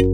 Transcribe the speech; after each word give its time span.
Hey, 0.00 0.06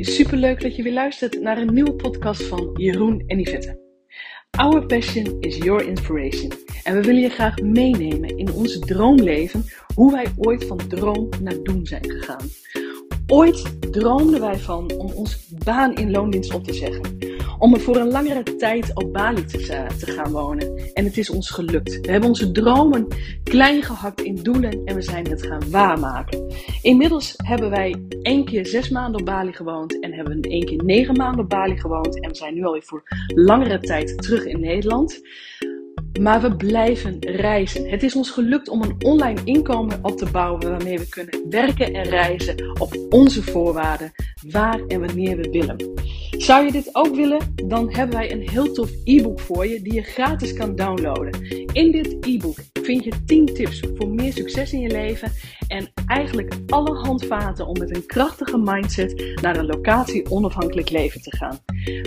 superleuk 0.00 0.60
dat 0.60 0.76
je 0.76 0.82
weer 0.82 0.92
luistert 0.92 1.40
naar 1.40 1.58
een 1.58 1.74
nieuwe 1.74 1.94
podcast 1.94 2.42
van 2.42 2.70
Jeroen 2.74 3.22
en 3.26 3.40
Yvette. 3.40 3.78
Our 4.50 4.86
passion 4.86 5.36
is 5.40 5.56
your 5.56 5.86
inspiration. 5.86 6.52
En 6.82 6.94
we 6.94 7.02
willen 7.02 7.20
je 7.20 7.28
graag 7.28 7.58
meenemen 7.58 8.38
in 8.38 8.52
ons 8.52 8.78
droomleven, 8.78 9.64
hoe 9.94 10.12
wij 10.12 10.26
ooit 10.36 10.64
van 10.64 10.88
droom 10.88 11.28
naar 11.42 11.62
doen 11.62 11.86
zijn 11.86 12.10
gegaan. 12.10 12.48
Ooit 13.26 13.92
droomden 13.92 14.40
wij 14.40 14.58
van 14.58 14.92
om 14.92 15.12
ons 15.12 15.48
baan 15.64 15.94
in 15.94 16.10
loondienst 16.10 16.54
op 16.54 16.64
te 16.64 16.74
zeggen. 16.74 17.18
Om 17.60 17.74
er 17.74 17.80
voor 17.80 17.96
een 17.96 18.10
langere 18.10 18.56
tijd 18.56 18.90
op 18.94 19.12
Bali 19.12 19.44
te, 19.44 19.72
eh, 19.72 19.86
te 19.86 20.10
gaan 20.10 20.32
wonen. 20.32 20.92
En 20.94 21.04
het 21.04 21.18
is 21.18 21.30
ons 21.30 21.50
gelukt. 21.50 22.00
We 22.00 22.10
hebben 22.10 22.28
onze 22.28 22.52
dromen 22.52 23.06
klein 23.42 23.82
gehakt 23.82 24.20
in 24.20 24.34
doelen 24.34 24.84
en 24.84 24.94
we 24.94 25.02
zijn 25.02 25.28
het 25.28 25.46
gaan 25.46 25.70
waarmaken. 25.70 26.54
Inmiddels 26.82 27.34
hebben 27.36 27.70
wij 27.70 27.94
één 28.22 28.44
keer 28.44 28.66
zes 28.66 28.88
maanden 28.88 29.20
op 29.20 29.26
Bali 29.26 29.52
gewoond 29.52 30.00
en 30.00 30.12
hebben 30.12 30.40
we 30.40 30.48
één 30.48 30.64
keer 30.64 30.84
negen 30.84 31.16
maanden 31.16 31.40
op 31.40 31.48
Bali 31.48 31.78
gewoond. 31.78 32.20
En 32.20 32.28
we 32.28 32.36
zijn 32.36 32.54
nu 32.54 32.64
alweer 32.64 32.82
voor 32.82 33.02
langere 33.34 33.80
tijd 33.80 34.22
terug 34.22 34.44
in 34.44 34.60
Nederland. 34.60 35.20
Maar 36.20 36.40
we 36.40 36.56
blijven 36.56 37.16
reizen. 37.20 37.90
Het 37.90 38.02
is 38.02 38.16
ons 38.16 38.30
gelukt 38.30 38.68
om 38.68 38.82
een 38.82 38.96
online 39.04 39.40
inkomen 39.44 39.98
op 40.02 40.16
te 40.16 40.30
bouwen 40.30 40.70
waarmee 40.70 40.98
we 40.98 41.08
kunnen 41.08 41.40
werken 41.48 41.94
en 41.94 42.02
reizen 42.02 42.80
op 42.80 42.96
onze 43.10 43.42
voorwaarden, 43.42 44.12
waar 44.50 44.80
en 44.86 45.00
wanneer 45.00 45.36
we 45.36 45.50
willen. 45.50 45.76
Zou 46.30 46.64
je 46.64 46.72
dit 46.72 46.88
ook 46.92 47.14
willen? 47.14 47.54
Dan 47.54 47.94
hebben 47.94 48.16
wij 48.16 48.32
een 48.32 48.48
heel 48.48 48.72
tof 48.72 48.90
e-book 49.04 49.40
voor 49.40 49.66
je 49.66 49.82
die 49.82 49.94
je 49.94 50.02
gratis 50.02 50.54
kan 50.54 50.76
downloaden. 50.76 51.66
In 51.72 51.90
dit 51.90 52.16
e-book 52.20 52.56
vind 52.82 53.04
je 53.04 53.12
10 53.26 53.46
tips 53.46 53.82
voor 53.94 54.08
meer 54.08 54.32
succes 54.32 54.72
in 54.72 54.80
je 54.80 54.90
leven 54.90 55.32
en 55.68 55.92
eigenlijk 56.06 56.54
alle 56.66 56.94
handvaten 56.94 57.66
om 57.66 57.78
met 57.78 57.96
een 57.96 58.06
krachtige 58.06 58.58
mindset 58.58 59.38
naar 59.42 59.56
een 59.56 59.66
locatie 59.66 60.30
onafhankelijk 60.30 60.90
leven 60.90 61.22
te 61.22 61.36
gaan. 61.36 61.58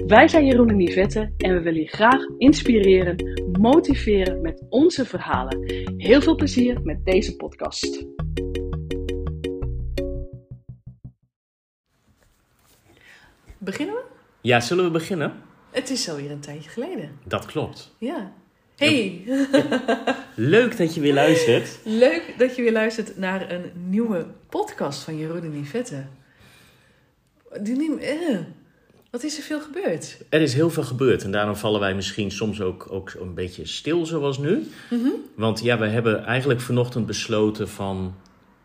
Wij 0.08 0.27
zijn 0.27 0.45
Jeroen 0.45 0.70
en 0.70 0.80
Yvette 0.80 1.31
en 1.38 1.53
we 1.53 1.61
willen 1.61 1.81
je 1.81 1.88
graag 1.88 2.22
inspireren, 2.38 3.42
motiveren 3.59 4.41
met 4.41 4.63
onze 4.69 5.05
verhalen. 5.05 5.71
Heel 5.97 6.21
veel 6.21 6.35
plezier 6.35 6.81
met 6.81 7.05
deze 7.05 7.35
podcast. 7.35 8.05
Beginnen 13.57 13.95
we? 13.95 14.03
Ja, 14.41 14.59
zullen 14.59 14.83
we 14.83 14.91
beginnen? 14.91 15.33
Het 15.71 15.89
is 15.89 16.09
alweer 16.09 16.31
een 16.31 16.39
tijdje 16.39 16.69
geleden. 16.69 17.19
Dat 17.25 17.45
klopt. 17.45 17.95
Ja. 17.97 18.33
Hey, 18.75 19.23
Leuk 20.35 20.77
dat 20.77 20.95
je 20.95 21.01
weer 21.01 21.13
luistert. 21.13 21.79
leuk 22.05 22.35
dat 22.37 22.55
je 22.55 22.61
weer 22.61 22.71
luistert 22.71 23.17
naar 23.17 23.51
een 23.51 23.71
nieuwe 23.89 24.25
podcast 24.49 25.03
van 25.03 25.17
Jeroen 25.17 25.43
en 25.43 25.59
Yvette. 25.59 26.05
Die 27.61 27.75
neem, 27.75 27.97
eh, 27.97 28.39
wat 29.14 29.23
is 29.23 29.38
er 29.38 29.44
veel 29.44 29.61
gebeurd? 29.61 30.17
Er 30.30 30.42
is 30.42 30.53
heel 30.53 30.69
veel 30.69 30.83
gebeurd 30.83 31.23
en 31.23 31.31
daarom 31.31 31.56
vallen 31.56 31.80
wij 31.80 31.95
misschien 31.95 32.31
soms 32.31 32.61
ook, 32.61 32.88
ook 32.89 33.14
een 33.20 33.33
beetje 33.33 33.66
stil 33.66 34.05
zoals 34.05 34.38
nu. 34.38 34.67
Want 35.36 35.59
ja, 35.61 35.78
we 35.78 35.88
hebben 35.88 36.25
eigenlijk 36.25 36.61
vanochtend 36.61 37.05
besloten 37.05 37.70
van, 37.70 38.16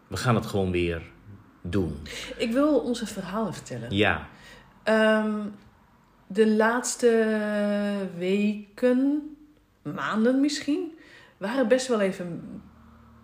we 0.06 0.16
gaan 0.16 0.34
het 0.34 0.46
gewoon 0.46 0.70
weer 0.70 1.02
doen. 1.62 1.96
Ik 2.36 2.52
wil 2.52 2.78
onze 2.78 3.06
verhalen 3.06 3.54
vertellen. 3.54 3.94
Ja, 3.94 4.28
Ehm, 4.82 5.32
de 6.26 6.48
laatste 6.48 7.26
weken, 8.16 9.22
maanden 9.94 10.40
misschien, 10.40 10.92
waren 11.36 11.68
best 11.68 11.86
wel 11.88 12.00
even 12.00 12.42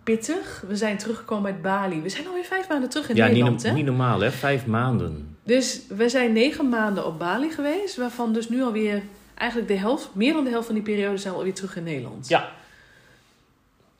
pittig. 0.03 0.63
We 0.67 0.75
zijn 0.75 0.97
teruggekomen 0.97 1.51
uit 1.53 1.61
Bali. 1.61 2.01
We 2.01 2.09
zijn 2.09 2.27
alweer 2.27 2.43
vijf 2.43 2.69
maanden 2.69 2.89
terug 2.89 3.09
in 3.09 3.15
ja 3.15 3.25
niet, 3.25 3.33
Nederland, 3.33 3.63
no- 3.63 3.69
hè? 3.69 3.75
niet 3.75 3.85
normaal 3.85 4.19
hè, 4.19 4.31
vijf 4.31 4.65
maanden. 4.65 5.34
Dus 5.45 5.81
we 5.87 6.09
zijn 6.09 6.33
negen 6.33 6.69
maanden 6.69 7.05
op 7.05 7.19
Bali 7.19 7.49
geweest, 7.51 7.95
waarvan 7.95 8.33
dus 8.33 8.49
nu 8.49 8.63
alweer 8.63 9.03
eigenlijk 9.35 9.69
de 9.69 9.77
helft, 9.77 10.09
meer 10.13 10.33
dan 10.33 10.43
de 10.43 10.49
helft 10.49 10.65
van 10.65 10.75
die 10.75 10.83
periode 10.83 11.17
zijn 11.17 11.33
we 11.33 11.39
alweer 11.39 11.53
terug 11.53 11.75
in 11.75 11.83
Nederland. 11.83 12.27
Ja. 12.27 12.51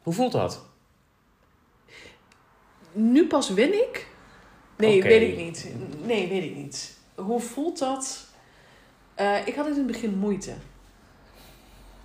Hoe 0.01 0.13
voelt 0.13 0.31
dat? 0.31 0.65
Nu 2.91 3.27
pas 3.27 3.49
wen 3.49 3.73
ik? 3.73 4.07
Nee, 4.77 5.03
weet 5.03 5.31
ik 5.31 5.37
niet. 5.37 5.71
Nee, 6.03 6.27
weet 6.27 6.43
ik 6.43 6.55
niet. 6.55 6.97
Hoe 7.15 7.39
voelt 7.39 7.79
dat? 7.79 8.25
Eh, 9.15 9.47
ik 9.47 9.55
had 9.55 9.67
in 9.67 9.73
het 9.73 9.87
begin 9.87 10.17
moeite. 10.17 10.53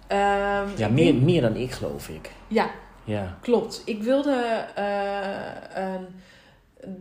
Ehm, 0.07 0.69
Ja, 0.77 0.89
meer, 0.89 1.15
meer 1.15 1.41
dan 1.41 1.57
ik 1.57 1.71
geloof 1.71 2.09
ik. 2.09 2.31
Ja, 2.49 2.71
Ja, 3.05 3.39
klopt. 3.43 3.83
Ik 3.85 4.03
wilde 4.03 4.33
eh, 4.75 5.85
een 5.85 6.07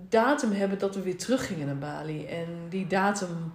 datum 0.10 0.52
hebben 0.52 0.80
dat 0.80 0.96
we 0.96 1.02
weer 1.02 1.18
teruggingen 1.18 1.66
naar 1.66 1.78
Bali. 1.78 2.26
En 2.26 2.48
die 2.70 2.88
datum 2.88 3.52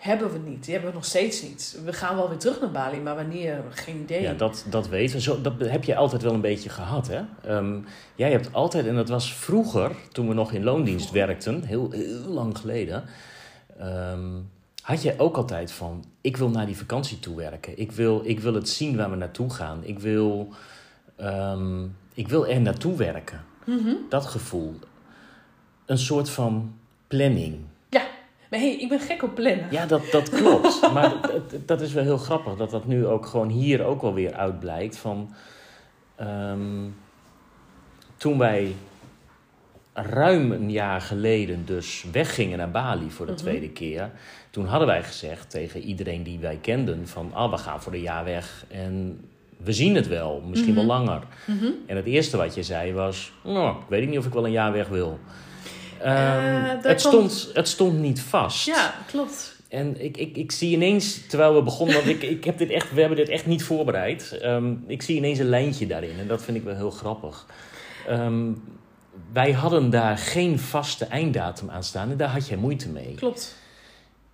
hebben 0.00 0.32
we 0.32 0.38
niet. 0.38 0.64
Die 0.64 0.72
hebben 0.72 0.90
we 0.90 0.96
nog 0.96 1.06
steeds 1.06 1.42
niet. 1.42 1.78
We 1.84 1.92
gaan 1.92 2.16
wel 2.16 2.28
weer 2.28 2.38
terug 2.38 2.60
naar 2.60 2.70
Bali, 2.70 3.00
maar 3.00 3.14
wanneer? 3.14 3.62
Geen 3.70 4.00
idee. 4.00 4.22
Ja, 4.22 4.32
dat, 4.32 4.64
dat 4.68 4.88
weten 4.88 5.16
we. 5.16 5.22
Zo, 5.22 5.40
dat 5.40 5.52
heb 5.58 5.84
je 5.84 5.96
altijd 5.96 6.22
wel 6.22 6.34
een 6.34 6.40
beetje 6.40 6.68
gehad, 6.68 7.08
hè? 7.08 7.20
Ehm, 7.44 7.78
jij 8.14 8.30
hebt 8.30 8.52
altijd, 8.52 8.86
en 8.86 8.94
dat 8.94 9.08
was 9.08 9.34
vroeger, 9.34 9.92
toen 10.12 10.28
we 10.28 10.34
nog 10.34 10.52
in 10.52 10.64
loondienst 10.64 11.10
werkten, 11.10 11.64
heel, 11.64 11.90
heel 11.90 12.28
lang 12.28 12.58
geleden, 12.58 13.04
ehm, 13.78 14.28
had 14.82 15.02
je 15.02 15.14
ook 15.18 15.36
altijd 15.36 15.72
van, 15.72 16.04
ik 16.20 16.36
wil 16.36 16.48
naar 16.48 16.66
die 16.66 16.76
vakantie 16.76 17.18
toe 17.18 17.36
werken. 17.36 17.78
Ik 17.78 17.92
wil, 17.92 18.20
ik 18.24 18.40
wil 18.40 18.54
het 18.54 18.68
zien 18.68 18.96
waar 18.96 19.10
we 19.10 19.16
naartoe 19.16 19.50
gaan. 19.50 19.84
Ik 19.84 19.98
wil, 19.98 20.48
ehm, 21.16 21.84
ik 22.14 22.28
wil 22.28 22.46
er 22.46 22.60
naartoe 22.60 22.96
werken. 22.96 23.44
Mhm. 23.66 23.94
Dat 24.08 24.26
gevoel. 24.26 24.78
Een 25.90 25.98
soort 25.98 26.30
van 26.30 26.72
planning. 27.06 27.56
Ja, 27.88 28.06
maar 28.50 28.60
hey, 28.60 28.76
ik 28.76 28.88
ben 28.88 29.00
gek 29.00 29.22
op 29.22 29.34
plannen. 29.34 29.66
Ja, 29.70 29.86
dat, 29.86 30.02
dat 30.10 30.28
klopt. 30.28 30.80
maar 30.94 31.14
dat, 31.66 31.80
is 31.80 31.92
wel 31.92 32.04
heel 32.04 32.18
grappig 32.18 32.56
dat 32.56 32.70
dat 32.70 32.86
nu 32.86 33.06
ook 33.06 33.26
gewoon 33.26 33.48
hier 33.48 33.84
ook 33.84 34.02
wel 34.02 34.14
weer 34.14 34.34
uitblijkt. 34.34 34.96
Van, 34.96 35.34
ehm, 36.16 36.86
toen 38.16 38.38
wij 38.38 38.74
ruim 39.92 40.52
een 40.52 40.70
jaar 40.70 41.00
geleden 41.00 41.66
dus 41.66 42.04
weggingen 42.12 42.58
naar 42.58 42.70
Bali 42.70 43.10
voor 43.10 43.26
de 43.26 43.32
Mhm. 43.32 43.40
tweede 43.40 43.68
keer. 43.70 44.10
Toen 44.50 44.66
hadden 44.66 44.88
wij 44.88 45.02
gezegd 45.02 45.50
tegen 45.50 45.80
iedereen 45.80 46.22
die 46.22 46.38
wij 46.38 46.58
kenden 46.60 47.08
van... 47.08 47.30
ah, 47.34 47.50
we 47.50 47.58
gaan 47.58 47.82
voor 47.82 47.92
een 47.92 48.00
jaar 48.00 48.24
weg 48.24 48.64
en 48.68 49.20
we 49.56 49.72
zien 49.72 49.94
het 49.94 50.08
wel. 50.08 50.42
Misschien 50.46 50.74
wel 50.74 50.84
langer. 50.84 51.22
Mhm. 51.46 51.66
En 51.86 51.96
het 51.96 52.06
eerste 52.06 52.36
wat 52.36 52.54
je 52.54 52.62
zei 52.62 52.92
was... 52.92 53.32
nou, 53.44 53.76
ik 53.76 53.88
weet 53.88 54.08
niet 54.08 54.18
of 54.18 54.26
ik 54.26 54.32
wel 54.32 54.44
een 54.46 54.52
jaar 54.52 54.72
weg 54.72 54.88
wil. 54.88 55.18
Ehm, 56.02 56.64
Eh, 56.64 56.68
het, 56.68 56.82
komt- 56.82 57.00
stond, 57.00 57.50
het 57.54 57.68
stond 57.68 57.98
niet 57.98 58.20
vast. 58.20 58.66
Ja, 58.66 58.94
klopt. 59.06 59.58
En 59.68 60.04
ik, 60.04 60.16
ik, 60.16 60.36
ik 60.36 60.52
zie 60.52 60.70
ineens, 60.72 61.26
terwijl 61.26 61.54
we 61.54 61.62
begonnen, 61.62 61.94
want 61.96 62.06
ik, 62.06 62.22
ik 62.22 62.44
heb 62.44 62.58
dit 62.58 62.70
echt, 62.70 62.92
we 62.92 63.00
hebben 63.00 63.18
dit 63.18 63.28
echt 63.28 63.46
niet 63.46 63.62
voorbereid. 63.62 64.38
Ehm, 64.40 64.72
ik 64.86 65.02
zie 65.02 65.16
ineens 65.16 65.38
een 65.38 65.48
lijntje 65.48 65.86
daarin 65.86 66.18
en 66.18 66.26
dat 66.26 66.42
vind 66.42 66.56
ik 66.56 66.62
wel 66.64 66.74
heel 66.76 66.90
grappig. 66.90 67.46
Ehm, 68.08 68.52
wij 69.32 69.52
hadden 69.52 69.90
daar 69.90 70.18
geen 70.18 70.58
vaste 70.58 71.04
einddatum 71.04 71.70
aan 71.70 71.82
staan 71.84 72.10
en 72.10 72.16
daar 72.16 72.28
had 72.28 72.48
jij 72.48 72.56
moeite 72.56 72.88
mee. 72.88 73.14
Klopt. 73.16 73.56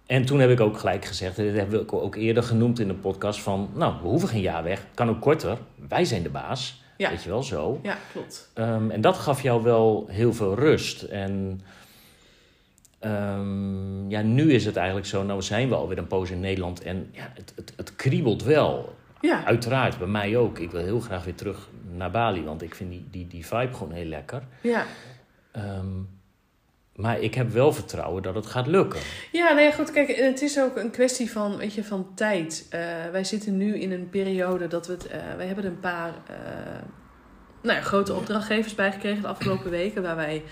En 0.06 0.24
toen 0.24 0.40
heb 0.40 0.50
ik 0.50 0.60
ook 0.60 0.78
gelijk 0.78 1.04
gezegd, 1.04 1.38
en 1.38 1.46
dat 1.46 1.54
hebben 1.54 1.86
we 1.86 2.00
ook 2.00 2.14
eerder 2.16 2.42
genoemd 2.42 2.78
in 2.78 2.88
de 2.88 2.94
podcast, 2.94 3.40
van 3.40 3.70
nou, 3.74 3.94
we 4.02 4.08
hoeven 4.08 4.28
geen 4.28 4.40
jaar 4.40 4.62
weg, 4.62 4.86
kan 4.94 5.08
ook 5.08 5.20
korter. 5.20 5.58
Wij 5.88 6.04
zijn 6.04 6.22
de 6.22 6.28
baas, 6.28 6.82
Ja. 6.96 7.10
weet 7.10 7.22
je 7.22 7.28
wel 7.28 7.42
zo. 7.42 7.80
Ja, 7.82 7.96
klopt. 8.12 8.50
Ehm, 8.54 8.90
en 8.90 9.00
dat 9.00 9.16
gaf 9.16 9.42
jou 9.42 9.62
wel 9.62 10.06
heel 10.08 10.34
veel 10.34 10.54
rust. 10.54 11.02
En 11.02 11.60
ehm, 12.98 14.10
ja, 14.10 14.22
nu 14.22 14.52
is 14.52 14.64
het 14.64 14.76
eigenlijk 14.76 15.06
zo, 15.06 15.22
nou 15.24 15.42
zijn 15.42 15.68
we 15.68 15.74
alweer 15.74 15.98
een 15.98 16.06
poos 16.06 16.30
in 16.30 16.40
Nederland 16.40 16.82
en 16.82 17.08
ja, 17.12 17.30
het, 17.34 17.52
het, 17.56 17.72
het 17.76 17.96
kriebelt 17.96 18.42
wel. 18.42 18.94
Ja, 19.20 19.44
Uiteraard, 19.44 19.98
bij 19.98 20.06
mij 20.06 20.36
ook. 20.36 20.58
Ik 20.58 20.70
wil 20.70 20.82
heel 20.82 21.00
graag 21.00 21.24
weer 21.24 21.34
terug 21.34 21.68
naar 21.96 22.10
Bali, 22.10 22.44
want 22.44 22.62
ik 22.62 22.74
vind 22.74 22.90
die, 22.90 23.04
die, 23.10 23.26
die 23.26 23.46
vibe 23.46 23.74
gewoon 23.74 23.92
heel 23.92 24.04
lekker. 24.04 24.42
ja. 24.62 24.84
Ehm, 25.52 25.86
maar 26.96 27.20
ik 27.20 27.34
heb 27.34 27.50
wel 27.50 27.72
vertrouwen 27.72 28.22
dat 28.22 28.34
het 28.34 28.46
gaat 28.46 28.66
lukken. 28.66 29.00
Ja, 29.32 29.52
nee, 29.52 29.72
goed. 29.72 29.90
Kijk, 29.90 30.16
het 30.16 30.42
is 30.42 30.60
ook 30.60 30.76
een 30.76 30.90
kwestie 30.90 31.30
van, 31.30 31.56
weet 31.56 31.74
je, 31.74 31.84
van 31.84 32.08
tijd. 32.14 32.66
Eh, 32.70 32.80
wij 33.12 33.24
zitten 33.24 33.56
nu 33.56 33.78
in 33.78 33.92
een 33.92 34.08
periode 34.10 34.66
dat 34.66 34.86
we 34.86 34.92
het... 34.92 35.06
eh, 35.06 35.20
wij 35.36 35.46
hebben 35.46 35.64
een 35.64 35.80
paar 35.80 36.12
eh, 36.28 36.36
nou 37.62 37.76
ja, 37.78 37.84
grote 37.84 38.14
opdrachtgevers 38.14 38.74
bij 38.74 38.92
gekregen 38.92 39.22
de 39.22 39.28
afgelopen 39.28 39.70
weken... 39.70 40.02
waar 40.02 40.16
wij 40.16 40.42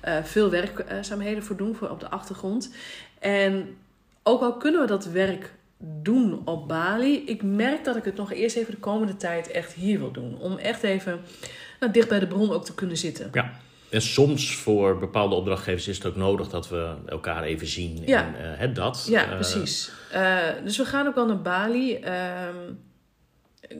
eh, 0.00 0.16
veel 0.22 0.50
werkzaamheden 0.50 1.42
voor 1.42 1.56
doen, 1.56 1.74
voor 1.74 1.90
op 1.90 2.00
de 2.00 2.08
achtergrond. 2.10 2.74
En 3.18 3.76
ook 4.22 4.42
al 4.42 4.56
kunnen 4.56 4.80
we 4.80 4.86
dat 4.86 5.04
werk 5.04 5.52
doen 5.78 6.42
op 6.44 6.68
Bali... 6.68 7.24
ik 7.26 7.42
merk 7.42 7.84
dat 7.84 7.96
ik 7.96 8.04
het 8.04 8.16
nog 8.16 8.32
eerst 8.32 8.56
even 8.56 8.74
de 8.74 8.80
komende 8.80 9.16
tijd 9.16 9.50
echt 9.50 9.72
hier 9.72 9.98
wil 9.98 10.10
doen. 10.10 10.38
Om 10.38 10.56
echt 10.56 10.82
even 10.82 11.20
nou, 11.80 11.92
dicht 11.92 12.08
bij 12.08 12.18
de 12.18 12.26
bron 12.26 12.52
ook 12.52 12.64
te 12.64 12.74
kunnen 12.74 12.96
zitten. 12.96 13.28
Ja. 13.32 13.50
En 13.88 14.02
soms 14.02 14.54
voor 14.56 14.98
bepaalde 14.98 15.34
opdrachtgevers 15.34 15.88
is 15.88 15.96
het 15.96 16.06
ook 16.06 16.16
nodig 16.16 16.48
dat 16.48 16.68
we 16.68 16.94
elkaar 17.06 17.42
even 17.42 17.66
zien. 17.66 18.02
Ja. 18.06 18.26
En, 18.26 18.52
eh, 18.52 18.58
het 18.58 18.74
dat. 18.74 19.06
Ja, 19.10 19.24
Eh, 19.28 19.34
precies. 19.34 19.90
Eh, 20.12 20.38
dus 20.64 20.76
we 20.76 20.84
gaan 20.84 21.06
ook 21.06 21.14
wel 21.14 21.26
naar 21.26 21.42
Bali. 21.42 21.94
Ehm, 21.94 22.56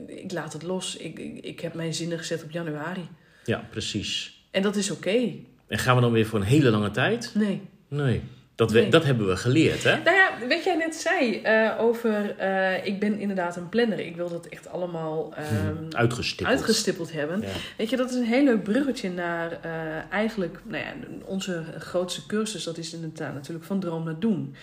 Ik 0.07 0.31
laat 0.31 0.53
het 0.53 0.63
los. 0.63 0.97
Ik, 0.97 1.19
ik, 1.19 1.43
ik 1.45 1.59
heb 1.59 1.73
mijn 1.73 1.93
zinnen 1.93 2.17
gezet 2.17 2.43
op 2.43 2.51
januari. 2.51 3.07
Ja, 3.43 3.67
precies. 3.69 4.43
En 4.51 4.61
dat 4.61 4.75
is 4.75 4.91
oké. 4.91 5.31
En 5.67 5.79
gaan 5.79 5.95
we 5.95 6.01
dan 6.01 6.11
weer 6.11 6.25
voor 6.25 6.39
een 6.39 6.45
hele 6.45 6.69
lange 6.69 6.91
tijd? 6.91 7.31
Nee. 7.33 7.61
Nee. 7.87 8.21
Dat, 8.55 8.71
we, 8.71 8.79
Nee. 8.79 8.89
dat 8.89 9.03
hebben 9.03 9.27
we 9.27 9.37
geleerd, 9.37 9.83
hè? 9.83 9.97
Nou 10.03 10.15
ja, 10.17 10.47
wat 10.47 10.63
jij 10.63 10.75
net 10.75 10.95
zei 10.95 11.41
eh, 11.41 11.71
over... 11.79 12.35
eh, 12.37 12.85
ik 12.85 12.99
ben 12.99 13.19
inderdaad 13.19 13.55
een 13.55 13.69
planner. 13.69 13.99
Ik 13.99 14.15
wil 14.15 14.29
dat 14.29 14.45
echt 14.45 14.69
allemaal 14.69 15.33
ehm, 15.35 15.83
Uitgestippeld. 15.89 16.57
uitgestippeld 16.57 17.11
hebben. 17.11 17.41
Ja. 17.41 17.47
Weet 17.77 17.89
je, 17.89 17.97
dat 17.97 18.09
is 18.09 18.15
een 18.15 18.23
heel 18.23 18.43
leuk 18.43 18.63
bruggetje 18.63 19.09
naar 19.11 19.51
eh, 19.61 19.71
eigenlijk... 20.11 20.59
Nou 20.63 20.83
ja, 20.83 20.93
onze 21.25 21.63
grootste 21.79 22.25
cursus, 22.25 22.63
dat 22.63 22.77
is 22.77 22.93
inderdaad 22.93 23.33
natuurlijk 23.33 23.65
van 23.65 23.79
droom 23.79 24.03
naar 24.03 24.19
doen. 24.19 24.55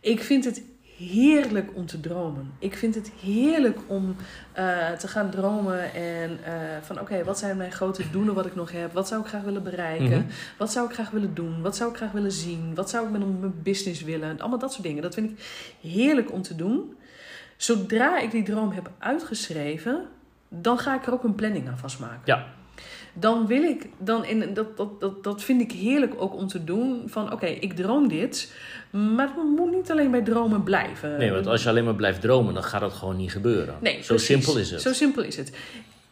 Ik 0.00 0.22
vind 0.22 0.44
het 0.44 0.62
heerlijk 1.08 1.70
om 1.74 1.86
te 1.86 2.00
dromen. 2.00 2.52
Ik 2.58 2.76
vind 2.76 2.94
het 2.94 3.10
heerlijk 3.22 3.78
om 3.86 4.16
eh, 4.52 4.90
te 4.90 5.08
gaan 5.08 5.30
dromen 5.30 5.94
en 5.94 6.38
eh, 6.44 6.52
van 6.82 7.00
oké, 7.00 7.24
wat 7.24 7.38
zijn 7.38 7.56
mijn 7.56 7.72
grote 7.72 8.10
doelen 8.10 8.34
wat 8.34 8.46
ik 8.46 8.54
nog 8.54 8.72
heb? 8.72 8.92
Wat 8.92 9.08
zou 9.08 9.20
ik 9.20 9.26
graag 9.26 9.42
willen 9.42 9.62
bereiken? 9.62 10.18
Mhm. 10.18 10.22
Wat 10.58 10.72
zou 10.72 10.86
ik 10.86 10.94
graag 10.94 11.10
willen 11.10 11.34
doen? 11.34 11.62
Wat 11.62 11.76
zou 11.76 11.90
ik 11.90 11.96
graag 11.96 12.12
willen 12.12 12.32
zien? 12.32 12.74
Wat 12.74 12.90
zou 12.90 13.04
ik 13.04 13.10
met 13.10 13.40
mijn 13.40 13.62
business 13.62 14.02
willen? 14.02 14.40
Allemaal 14.40 14.58
dat 14.58 14.72
soort 14.72 14.84
dingen. 14.84 15.02
Dat 15.02 15.14
vind 15.14 15.30
ik 15.30 15.38
heerlijk 15.80 16.32
om 16.32 16.42
te 16.42 16.56
doen. 16.56 16.94
Zodra 17.56 18.18
ik 18.18 18.30
die 18.30 18.42
droom 18.42 18.70
heb 18.70 18.90
uitgeschreven, 18.98 20.06
dan 20.48 20.78
ga 20.78 20.94
ik 20.94 21.06
er 21.06 21.12
ook 21.12 21.24
een 21.24 21.34
planning 21.34 21.68
aan 21.68 21.78
vastmaken. 21.78 22.20
Ja. 22.24 22.46
Dan 23.12 23.46
wil 23.46 23.62
ik, 23.62 23.86
dan 23.98 24.24
in, 24.24 24.54
dat, 24.54 24.76
dat, 24.76 25.00
dat, 25.00 25.24
dat 25.24 25.42
vind 25.42 25.60
ik 25.60 25.72
heerlijk 25.72 26.14
ook 26.16 26.34
om 26.34 26.46
te 26.46 26.64
doen. 26.64 27.02
Van 27.06 27.32
oké, 27.32 27.46
ik 27.46 27.72
droom 27.72 28.08
dit. 28.08 28.52
Maar 28.90 29.26
het 29.26 29.44
moet 29.56 29.70
niet 29.70 29.90
alleen 29.90 30.10
bij 30.10 30.22
dromen 30.22 30.62
blijven. 30.62 31.18
Nee, 31.18 31.30
want 31.30 31.46
als 31.46 31.62
je 31.62 31.68
alleen 31.68 31.84
maar 31.84 31.94
blijft 31.94 32.20
dromen, 32.20 32.54
dan 32.54 32.62
gaat 32.62 32.80
dat 32.80 32.92
gewoon 32.92 33.16
niet 33.16 33.32
gebeuren. 33.32 33.74
Nee, 33.80 34.02
Zo 34.02 34.06
precies. 34.06 34.26
simpel 34.26 34.58
is 34.58 34.70
het. 34.70 34.80
Zo 34.80 34.92
simpel 34.92 35.22
is 35.22 35.36
het. 35.36 35.52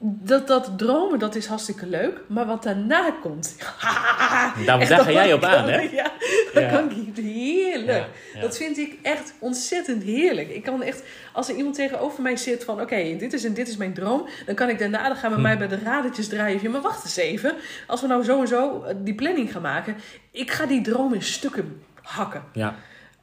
Dat, 0.00 0.46
dat 0.46 0.78
dromen, 0.78 1.18
dat 1.18 1.34
is 1.34 1.46
hartstikke 1.46 1.86
leuk. 1.86 2.20
Maar 2.26 2.46
wat 2.46 2.62
daarna 2.62 3.10
komt... 3.22 3.56
Daar, 4.66 4.86
ga 4.86 5.10
jij 5.10 5.32
op 5.32 5.40
kan- 5.40 5.50
aan, 5.50 5.68
hè? 5.68 5.80
Ja, 6.00 6.12
dat 6.54 6.62
Ja. 6.62 6.68
kan 6.70 6.90
ik 6.90 7.16
heerlijk. 7.24 8.06
Ja. 8.34 8.40
Dat 8.40 8.56
vind 8.56 8.78
ik 8.78 8.98
echt 9.02 9.34
ontzettend 9.38 10.02
heerlijk. 10.02 10.48
Ik 10.48 10.62
kan 10.62 10.82
echt, 10.82 11.02
als 11.32 11.48
er 11.48 11.54
iemand 11.56 11.74
tegenover 11.74 12.22
mij 12.22 12.36
zit 12.36 12.64
van... 12.64 12.80
Oké, 12.80 13.16
dit 13.18 13.32
is 13.32 13.44
en 13.44 13.54
dit 13.54 13.68
is 13.68 13.76
mijn 13.76 13.94
droom. 13.94 14.28
Dan 14.46 14.54
kan 14.54 14.68
ik 14.68 14.78
daarna, 14.78 15.08
dan 15.08 15.16
gaan 15.16 15.30
we 15.30 15.36
Hm. 15.36 15.42
mij 15.42 15.58
bij 15.58 15.68
de 15.68 15.78
radertjes 15.84 16.28
draaien. 16.28 16.70
Maar 16.70 16.80
wacht 16.80 17.04
eens 17.04 17.16
even. 17.16 17.54
Als 17.86 18.00
we 18.00 18.06
nou 18.06 18.24
zo 18.24 18.40
en 18.40 18.48
zo 18.48 18.82
eh, 18.82 18.94
die 18.98 19.14
planning 19.14 19.52
gaan 19.52 19.62
maken. 19.62 19.96
Ik 20.30 20.50
ga 20.50 20.66
die 20.66 20.80
droom 20.80 21.14
in 21.14 21.22
stukken 21.22 21.82
hakken. 22.02 22.42
Ja. 22.52 22.74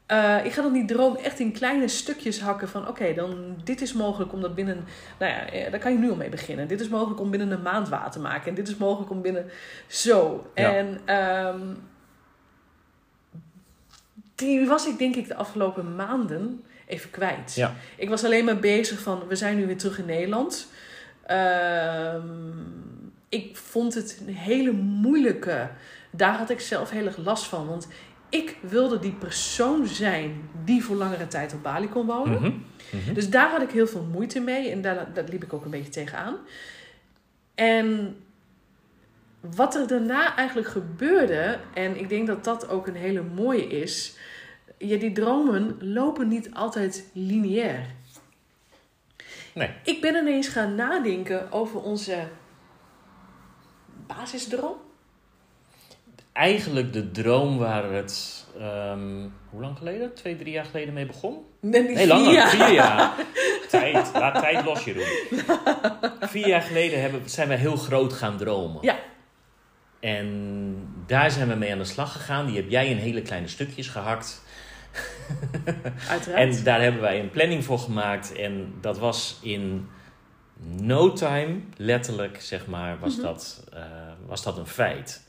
Eh, 0.05 0.45
ik 0.45 0.51
ga 0.51 0.61
dan 0.61 0.73
die 0.73 0.85
droom 0.85 1.15
echt 1.15 1.39
in 1.39 1.51
kleine 1.51 1.87
stukjes 1.87 2.39
hakken 2.39 2.69
van 2.69 2.87
oké, 2.87 3.13
dan 3.13 3.57
dit 3.63 3.81
is 3.81 3.93
mogelijk 3.93 4.33
om 4.33 4.41
dat 4.41 4.55
binnen, 4.55 4.85
nou 5.19 5.31
ja, 5.31 5.49
eh, 5.49 5.71
daar 5.71 5.79
kan 5.79 5.91
je 5.91 5.97
nu 5.97 6.09
al 6.09 6.15
mee 6.15 6.29
beginnen. 6.29 6.67
Dit 6.67 6.81
is 6.81 6.87
mogelijk 6.87 7.19
om 7.19 7.31
binnen 7.31 7.51
een 7.51 7.61
maand 7.61 7.89
waar 7.89 8.11
te 8.11 8.19
maken 8.19 8.49
en 8.49 8.55
dit 8.55 8.67
is 8.67 8.77
mogelijk 8.77 9.11
om 9.11 9.21
binnen 9.21 9.45
zo. 9.87 10.49
Ja. 10.55 10.75
En 10.75 10.99
ehm, 11.05 11.61
die 14.35 14.67
was 14.67 14.87
ik 14.87 14.97
denk 14.97 15.15
ik 15.15 15.27
de 15.27 15.35
afgelopen 15.35 15.95
maanden 15.95 16.63
even 16.85 17.09
kwijt. 17.09 17.55
Ja. 17.55 17.73
Ik 17.97 18.09
was 18.09 18.23
alleen 18.23 18.45
maar 18.45 18.59
bezig 18.59 18.99
van 18.99 19.27
we 19.27 19.35
zijn 19.35 19.57
nu 19.57 19.65
weer 19.65 19.77
terug 19.77 19.99
in 19.99 20.05
Nederland. 20.05 20.67
Ehm, 21.25 22.27
ik 23.29 23.57
vond 23.57 23.93
het 23.93 24.21
een 24.27 24.33
hele 24.33 24.71
moeilijke. 24.71 25.69
Daar 26.11 26.37
had 26.37 26.49
ik 26.49 26.59
zelf 26.59 26.89
heel 26.89 27.05
erg 27.05 27.17
last 27.17 27.45
van. 27.45 27.67
Want 27.67 27.87
ik 28.29 28.57
wilde 28.61 28.99
die 28.99 29.11
persoon 29.11 29.87
zijn 29.87 30.49
die 30.63 30.83
voor 30.83 30.95
langere 30.95 31.27
tijd 31.27 31.53
op 31.53 31.63
Bali 31.63 31.89
kon 31.89 32.05
wonen. 32.05 32.41
Mhm. 32.41 32.53
Mhm. 32.91 33.13
Dus 33.13 33.29
daar 33.29 33.49
had 33.49 33.61
ik 33.61 33.71
heel 33.71 33.87
veel 33.87 34.07
moeite 34.11 34.39
mee. 34.39 34.69
En 34.69 34.81
daar, 34.81 35.13
daar 35.13 35.23
liep 35.23 35.43
ik 35.43 35.53
ook 35.53 35.65
een 35.65 35.71
beetje 35.71 35.91
tegenaan. 35.91 36.37
En 37.55 38.17
wat 39.39 39.75
er 39.75 39.87
daarna 39.87 40.35
eigenlijk 40.35 40.67
gebeurde... 40.67 41.59
en 41.73 41.99
ik 41.99 42.09
denk 42.09 42.27
dat 42.27 42.43
dat 42.43 42.69
ook 42.69 42.87
een 42.87 42.95
hele 42.95 43.21
mooie 43.21 43.67
is... 43.67 44.17
Ja, 44.77 44.97
die 44.97 45.11
dromen 45.11 45.77
lopen 45.93 46.27
niet 46.27 46.53
altijd 46.53 47.09
lineair. 47.13 47.85
Nee. 49.53 49.69
Ik 49.83 50.01
ben 50.01 50.15
ineens 50.15 50.47
gaan 50.47 50.75
nadenken 50.75 51.51
over 51.51 51.81
onze 51.81 52.27
basisdroom. 54.07 54.84
Eigenlijk 56.35 56.93
de 56.93 57.11
droom 57.11 57.57
waar 57.57 57.91
het, 57.91 58.45
ehm, 58.59 59.27
hoe 59.49 59.61
lang 59.61 59.77
geleden? 59.77 60.13
Twee, 60.13 60.35
drie 60.35 60.51
jaar 60.53 60.65
geleden 60.65 60.93
mee 60.93 61.05
begon? 61.05 61.37
Nee, 61.61 61.81
niet 61.81 61.95
Nee, 61.95 62.07
langer. 62.07 62.47
vier. 62.47 62.47
Vier 62.65 62.73
jaar. 62.73 63.13
tijd. 63.69 64.11
Laat 64.13 64.41
tijd 64.41 64.65
los, 64.65 64.83
Jeroen. 64.83 65.05
Vier 66.19 66.47
jaar 66.47 66.61
geleden 66.61 67.01
hebben, 67.01 67.29
zijn 67.29 67.47
we 67.47 67.55
heel 67.55 67.75
groot 67.77 68.13
gaan 68.13 68.37
dromen. 68.37 68.77
Ja. 68.81 68.95
En 69.99 70.75
daar 71.07 71.31
zijn 71.31 71.47
we 71.47 71.55
mee 71.55 71.71
aan 71.71 71.77
de 71.77 71.83
slag 71.83 72.11
gegaan. 72.11 72.45
Die 72.45 72.55
heb 72.55 72.69
jij 72.69 72.87
in 72.87 72.97
hele 72.97 73.21
kleine 73.21 73.47
stukjes 73.47 73.87
gehakt. 73.87 74.41
Uiteraard. 76.09 76.57
En 76.57 76.63
daar 76.63 76.81
hebben 76.81 77.01
wij 77.01 77.19
een 77.19 77.29
planning 77.29 77.63
voor 77.65 77.79
gemaakt. 77.79 78.35
En 78.35 78.73
dat 78.81 78.97
was 78.97 79.39
in 79.41 79.87
no 80.81 81.13
time, 81.13 81.59
letterlijk 81.77 82.41
zeg 82.41 82.67
maar, 82.67 82.99
was, 82.99 83.13
Mhm. 83.15 83.23
dat, 83.25 83.63
eh, 83.73 83.81
was 84.27 84.43
dat 84.43 84.57
een 84.57 84.67
feit. 84.67 85.27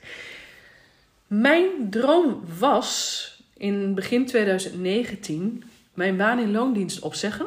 Mijn 1.27 1.91
droom 1.91 2.43
was 2.59 3.31
in 3.57 3.95
begin 3.95 4.27
2019 4.27 5.65
mijn 5.95 6.17
baan 6.17 6.39
in 6.39 6.51
loondienst 6.53 7.01
opzeggen. 7.01 7.47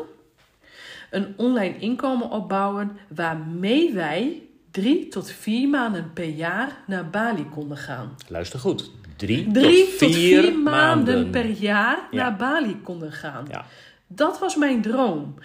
Een 1.11 1.33
online 1.37 1.77
inkomen 1.79 2.29
opbouwen 2.29 2.97
waarmee 3.07 3.93
wij 3.93 4.41
drie 4.71 5.07
tot 5.07 5.31
vier 5.31 5.69
maanden 5.69 6.11
per 6.13 6.27
jaar 6.29 6.77
naar 6.87 7.09
Bali 7.09 7.45
konden 7.53 7.77
gaan. 7.77 8.15
Luister 8.27 8.59
goed. 8.59 8.91
Drie, 9.15 9.51
Drie 9.51 9.95
tot 9.97 10.15
vier, 10.15 10.57
maanden 10.57 11.29
per 11.29 11.45
jaar 11.49 12.07
Ja. 12.11 12.21
naar 12.29 12.35
Bali 12.35 12.77
konden 12.83 13.11
gaan. 13.11 13.45
Ja. 13.51 13.65
Dat 14.07 14.39
was 14.39 14.55
mijn 14.55 14.81
droom. 14.81 15.35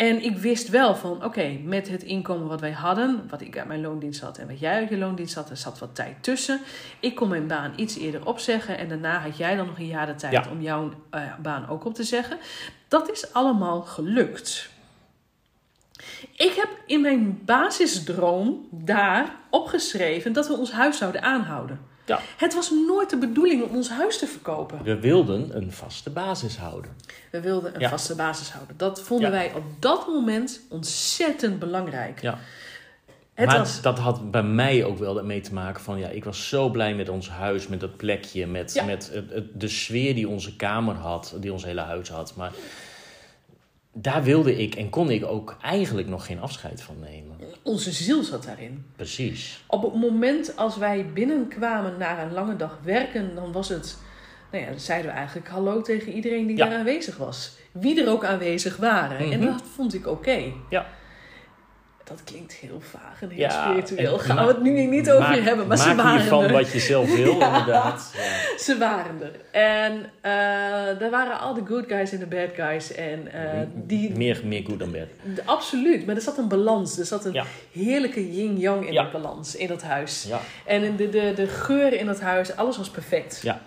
En 0.00 0.22
ik 0.22 0.36
wist 0.36 0.68
wel 0.68 0.94
van, 0.96 1.24
oké, 1.24 1.58
met 1.64 1.88
het 1.88 2.02
inkomen 2.02 2.48
wat 2.48 2.60
wij 2.60 2.72
hadden, 2.72 3.26
wat 3.30 3.40
ik 3.40 3.58
uit 3.58 3.66
mijn 3.66 3.80
loondienst 3.80 4.20
had 4.20 4.38
en 4.38 4.46
wat 4.46 4.60
jij 4.60 4.74
uit 4.74 4.88
je 4.88 4.96
loondienst 4.98 5.34
had, 5.34 5.50
er 5.50 5.56
zat 5.56 5.78
wat 5.78 5.94
tijd 5.94 6.22
tussen. 6.22 6.60
Ik 7.00 7.14
kon 7.14 7.28
mijn 7.28 7.46
baan 7.46 7.72
iets 7.76 7.98
eerder 7.98 8.26
opzeggen 8.26 8.78
en 8.78 8.88
daarna 8.88 9.18
had 9.18 9.36
jij 9.36 9.56
dan 9.56 9.66
nog 9.66 9.78
een 9.78 9.86
jaar 9.86 10.06
de 10.06 10.14
tijd 10.14 10.32
Ja. 10.32 10.46
om 10.50 10.60
jouw 10.60 10.90
eh, 11.10 11.22
baan 11.42 11.68
ook 11.68 11.84
op 11.84 11.94
te 11.94 12.04
zeggen. 12.04 12.38
Dat 12.88 13.10
is 13.10 13.32
allemaal 13.32 13.82
gelukt. 13.82 14.70
Ik 16.36 16.52
heb 16.54 16.68
in 16.86 17.00
mijn 17.00 17.44
basisdroom 17.44 18.68
daar 18.70 19.34
opgeschreven 19.50 20.32
dat 20.32 20.46
we 20.46 20.56
ons 20.56 20.72
huis 20.72 20.98
zouden 20.98 21.22
aanhouden. 21.22 21.80
Ja. 22.10 22.20
Het 22.36 22.54
was 22.54 22.70
nooit 22.86 23.10
de 23.10 23.16
bedoeling 23.16 23.62
om 23.62 23.76
ons 23.76 23.90
huis 23.90 24.18
te 24.18 24.26
verkopen. 24.26 24.82
We 24.82 25.00
wilden 25.00 25.56
een 25.56 25.72
vaste 25.72 26.10
basis 26.10 26.56
houden. 26.56 26.90
We 27.30 27.40
wilden 27.40 27.74
een 27.74 27.80
Ja. 27.80 27.88
vaste 27.88 28.14
basis 28.14 28.50
houden. 28.50 28.76
Dat 28.76 29.00
vonden 29.00 29.30
Ja. 29.30 29.36
wij 29.36 29.52
op 29.54 29.64
dat 29.78 30.06
moment 30.06 30.60
ontzettend 30.68 31.58
belangrijk. 31.58 32.22
Ja. 32.22 32.38
Het 33.34 33.48
maar 33.48 33.58
was, 33.58 33.82
dat 33.82 33.98
had 33.98 34.30
bij 34.30 34.42
mij 34.42 34.84
ook 34.84 34.98
wel 34.98 35.24
mee 35.24 35.40
te 35.40 35.54
maken 35.54 35.82
van... 35.82 35.98
ja, 35.98 36.08
ik 36.08 36.24
was 36.24 36.48
zo 36.48 36.68
blij 36.68 36.94
met 36.94 37.08
ons 37.08 37.28
huis, 37.28 37.66
met 37.66 37.80
dat 37.80 37.96
plekje... 37.96 38.46
met, 38.46 38.82
met 38.86 39.22
de 39.54 39.68
sfeer 39.68 40.14
die 40.14 40.28
onze 40.28 40.56
kamer 40.56 40.94
had, 40.94 41.34
die 41.40 41.52
ons 41.52 41.64
hele 41.64 41.80
huis 41.80 42.08
had. 42.08 42.34
Maar 42.36 42.52
daar 43.92 44.22
wilde 44.22 44.56
ik 44.56 44.74
en 44.74 44.90
kon 44.90 45.10
ik 45.10 45.24
ook 45.24 45.56
eigenlijk 45.62 46.08
nog 46.08 46.26
geen 46.26 46.40
afscheid 46.40 46.82
van 46.82 46.96
nemen. 47.00 47.36
onze 47.62 47.90
ziel 47.92 48.22
zat 48.22 48.44
daarin. 48.44 48.84
Precies. 48.96 49.64
Op 49.66 49.82
het 49.82 49.94
moment 49.94 50.56
als 50.56 50.76
wij 50.76 51.06
binnenkwamen 51.14 51.98
na 51.98 52.22
een 52.22 52.32
lange 52.32 52.56
dag 52.56 52.78
werken, 52.82 53.34
dan 53.34 53.52
was 53.52 53.68
het. 53.68 53.98
Nou 54.52 54.64
ja, 54.64 54.70
dan 54.70 54.80
zeiden 54.80 55.10
we 55.10 55.16
eigenlijk 55.16 55.48
hallo 55.48 55.80
tegen 55.82 56.12
iedereen 56.12 56.46
die 56.46 56.56
Ja. 56.56 56.68
daar 56.68 56.78
aanwezig 56.78 57.16
was. 57.16 57.52
Wie 57.72 58.02
er 58.02 58.08
ook 58.10 58.24
aanwezig 58.24 58.76
waren. 58.76 59.18
En 59.32 59.38
Mhm. 59.40 59.46
dat 59.50 59.62
vond 59.74 59.94
ik 59.94 60.06
oké. 60.06 60.42
Ja. 60.70 60.86
Dat 62.10 62.24
klinkt 62.24 62.52
heel 62.52 62.80
vaag 62.80 63.22
en 63.22 63.28
heel 63.28 63.38
Ja, 63.38 63.62
spiritueel. 63.62 64.18
Gaan 64.18 64.46
we 64.46 64.52
het 64.52 64.62
nu 64.62 64.70
niet 64.86 65.10
over 65.10 65.28
maak, 65.28 65.38
hebben, 65.38 65.66
maar 65.66 65.76
ze 65.78 65.94
waren 65.94 66.42
er. 66.42 66.52
wat 66.52 66.72
je 66.72 66.78
zelf 66.78 67.14
wil, 67.14 67.32
inderdaad. 67.48 68.12
Ja. 68.16 68.58
Ze 68.58 68.78
waren 68.78 69.22
er. 69.22 69.40
En 69.50 70.10
eh 70.20 70.32
daar 70.98 71.10
waren 71.10 71.38
al 71.40 71.54
de 71.54 71.62
good 71.66 71.84
guys 71.88 72.12
en 72.12 72.18
de 72.18 72.26
bad 72.26 72.48
guys. 72.56 72.92
En 72.94 73.32
eh, 73.32 73.60
die, 73.74 74.16
Meer, 74.16 74.40
meer 74.44 74.64
goed 74.64 74.78
dan 74.78 74.90
bad. 74.92 75.06
absoluut, 75.44 76.06
maar 76.06 76.14
er 76.16 76.20
zat 76.22 76.38
een 76.38 76.48
balans. 76.48 76.98
Er 76.98 77.04
zat 77.04 77.24
een 77.24 77.40
heerlijke 77.72 78.32
yin-yang 78.32 78.86
in 78.86 78.92
de 78.94 79.08
balans 79.12 79.56
in 79.56 79.66
dat 79.68 79.82
huis. 79.82 80.28
En 80.66 80.82
in 80.82 80.96
de, 80.96 81.08
de, 81.08 81.32
de 81.36 81.46
geur 81.46 81.92
in 81.92 82.06
dat 82.06 82.20
huis, 82.20 82.56
alles 82.56 82.76
was 82.76 82.90
perfect. 82.90 83.40
Ja. 83.42 83.60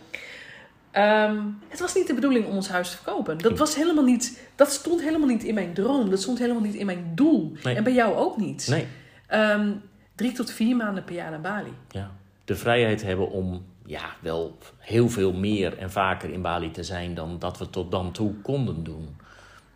Ehm, 0.94 1.42
het 1.68 1.80
was 1.80 1.96
niet 1.96 2.08
de 2.08 2.14
bedoeling 2.14 2.46
om 2.46 2.56
ons 2.56 2.68
huis 2.70 2.90
te 2.90 2.96
verkopen. 2.96 3.38
Dat, 3.38 3.58
was 3.58 3.76
helemaal 3.76 4.04
niet, 4.04 4.42
dat 4.56 4.72
stond 4.72 5.02
helemaal 5.02 5.28
niet 5.28 5.44
in 5.44 5.54
mijn 5.54 5.74
droom. 5.74 6.10
Dat 6.10 6.22
stond 6.22 6.40
helemaal 6.40 6.62
niet 6.62 6.74
in 6.76 6.86
mijn 6.86 7.12
doel. 7.16 7.54
Nee. 7.64 7.76
En 7.76 7.84
bij 7.84 7.94
jou 7.94 8.16
ook 8.16 8.38
niet. 8.38 8.68
Nee. 8.68 8.88
Ehm, 9.28 9.72
drie 10.16 10.32
tot 10.32 10.52
vier 10.52 10.76
maanden 10.76 11.04
per 11.04 11.16
jaar 11.16 11.30
naar 11.32 11.42
Bali. 11.42 11.74
Ja. 11.90 12.12
De 12.46 12.56
vrijheid 12.56 13.02
hebben 13.04 13.30
om 13.30 13.66
ja, 13.86 14.16
wel 14.20 14.58
heel 14.78 15.10
veel 15.10 15.34
meer 15.34 15.78
en 15.78 15.92
vaker 15.92 16.30
in 16.30 16.42
Bali 16.42 16.72
te 16.72 16.84
zijn 16.84 17.14
dan 17.16 17.40
dat 17.40 17.58
we 17.58 17.70
tot 17.70 17.92
dan 17.92 18.12
toe 18.12 18.34
konden 18.34 18.84
doen. 18.84 19.16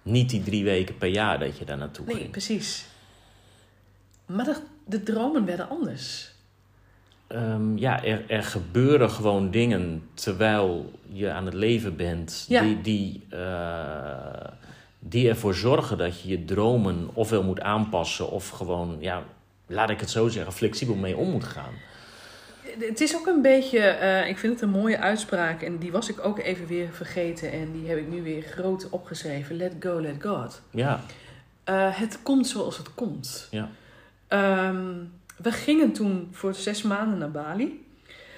Niet 0.01 0.29
die 0.29 0.43
drie 0.43 0.63
weken 0.63 0.97
per 0.97 1.09
jaar 1.09 1.39
dat 1.39 1.57
je 1.57 1.65
daar 1.65 1.77
naartoe 1.77 2.05
Nee, 2.05 2.15
ging. 2.15 2.31
precies. 2.31 2.85
Maar 4.25 4.45
de, 4.45 4.55
de 4.85 5.03
dromen 5.03 5.45
werden 5.45 5.69
anders. 5.69 6.31
Ehm, 7.27 7.77
ja, 7.77 8.03
er, 8.03 8.23
er 8.27 8.43
gebeuren 8.43 9.09
gewoon 9.09 9.51
dingen 9.51 10.09
terwijl 10.13 10.91
je 11.11 11.31
aan 11.31 11.45
het 11.45 11.53
leven 11.53 11.95
bent, 11.95 12.45
Ja. 12.47 12.61
die, 12.61 12.81
die, 12.81 13.25
eh, 13.29 14.49
die 14.99 15.29
ervoor 15.29 15.55
zorgen 15.55 15.97
dat 15.97 16.21
je 16.21 16.29
je 16.29 16.45
dromen 16.45 17.09
ofwel 17.13 17.43
moet 17.43 17.61
aanpassen 17.61 18.29
of 18.31 18.49
gewoon, 18.49 18.97
ja, 18.99 19.23
laat 19.67 19.89
ik 19.89 19.99
het 19.99 20.09
zo 20.09 20.27
zeggen, 20.27 20.53
flexibel 20.53 20.95
mee 20.95 21.17
om 21.17 21.29
moet 21.29 21.43
gaan. 21.43 21.73
Het 22.79 23.01
is 23.01 23.15
ook 23.15 23.27
een 23.27 23.41
beetje, 23.41 23.79
eh, 23.79 24.29
ik 24.29 24.37
vind 24.37 24.53
het 24.53 24.61
een 24.61 24.69
mooie 24.69 24.97
uitspraak 24.99 25.61
en 25.61 25.77
die 25.77 25.91
was 25.91 26.09
ik 26.09 26.25
ook 26.25 26.39
even 26.39 26.67
weer 26.67 26.87
vergeten 26.91 27.51
en 27.51 27.71
die 27.71 27.87
heb 27.89 27.97
ik 27.97 28.07
nu 28.07 28.23
weer 28.23 28.41
groot 28.41 28.89
opgeschreven. 28.89 29.55
Let 29.55 29.73
go, 29.79 30.01
let 30.01 30.15
God. 30.23 30.61
Ja, 30.71 31.01
Eh, 31.63 31.87
het 31.97 32.19
komt 32.23 32.47
zoals 32.47 32.77
het 32.77 32.93
komt. 32.93 33.47
Ja. 33.51 33.69
Ehm, 34.27 34.85
we 35.37 35.51
gingen 35.51 35.91
toen 35.91 36.27
voor 36.31 36.53
zes 36.53 36.81
maanden 36.81 37.17
naar 37.17 37.31
Bali. 37.31 37.85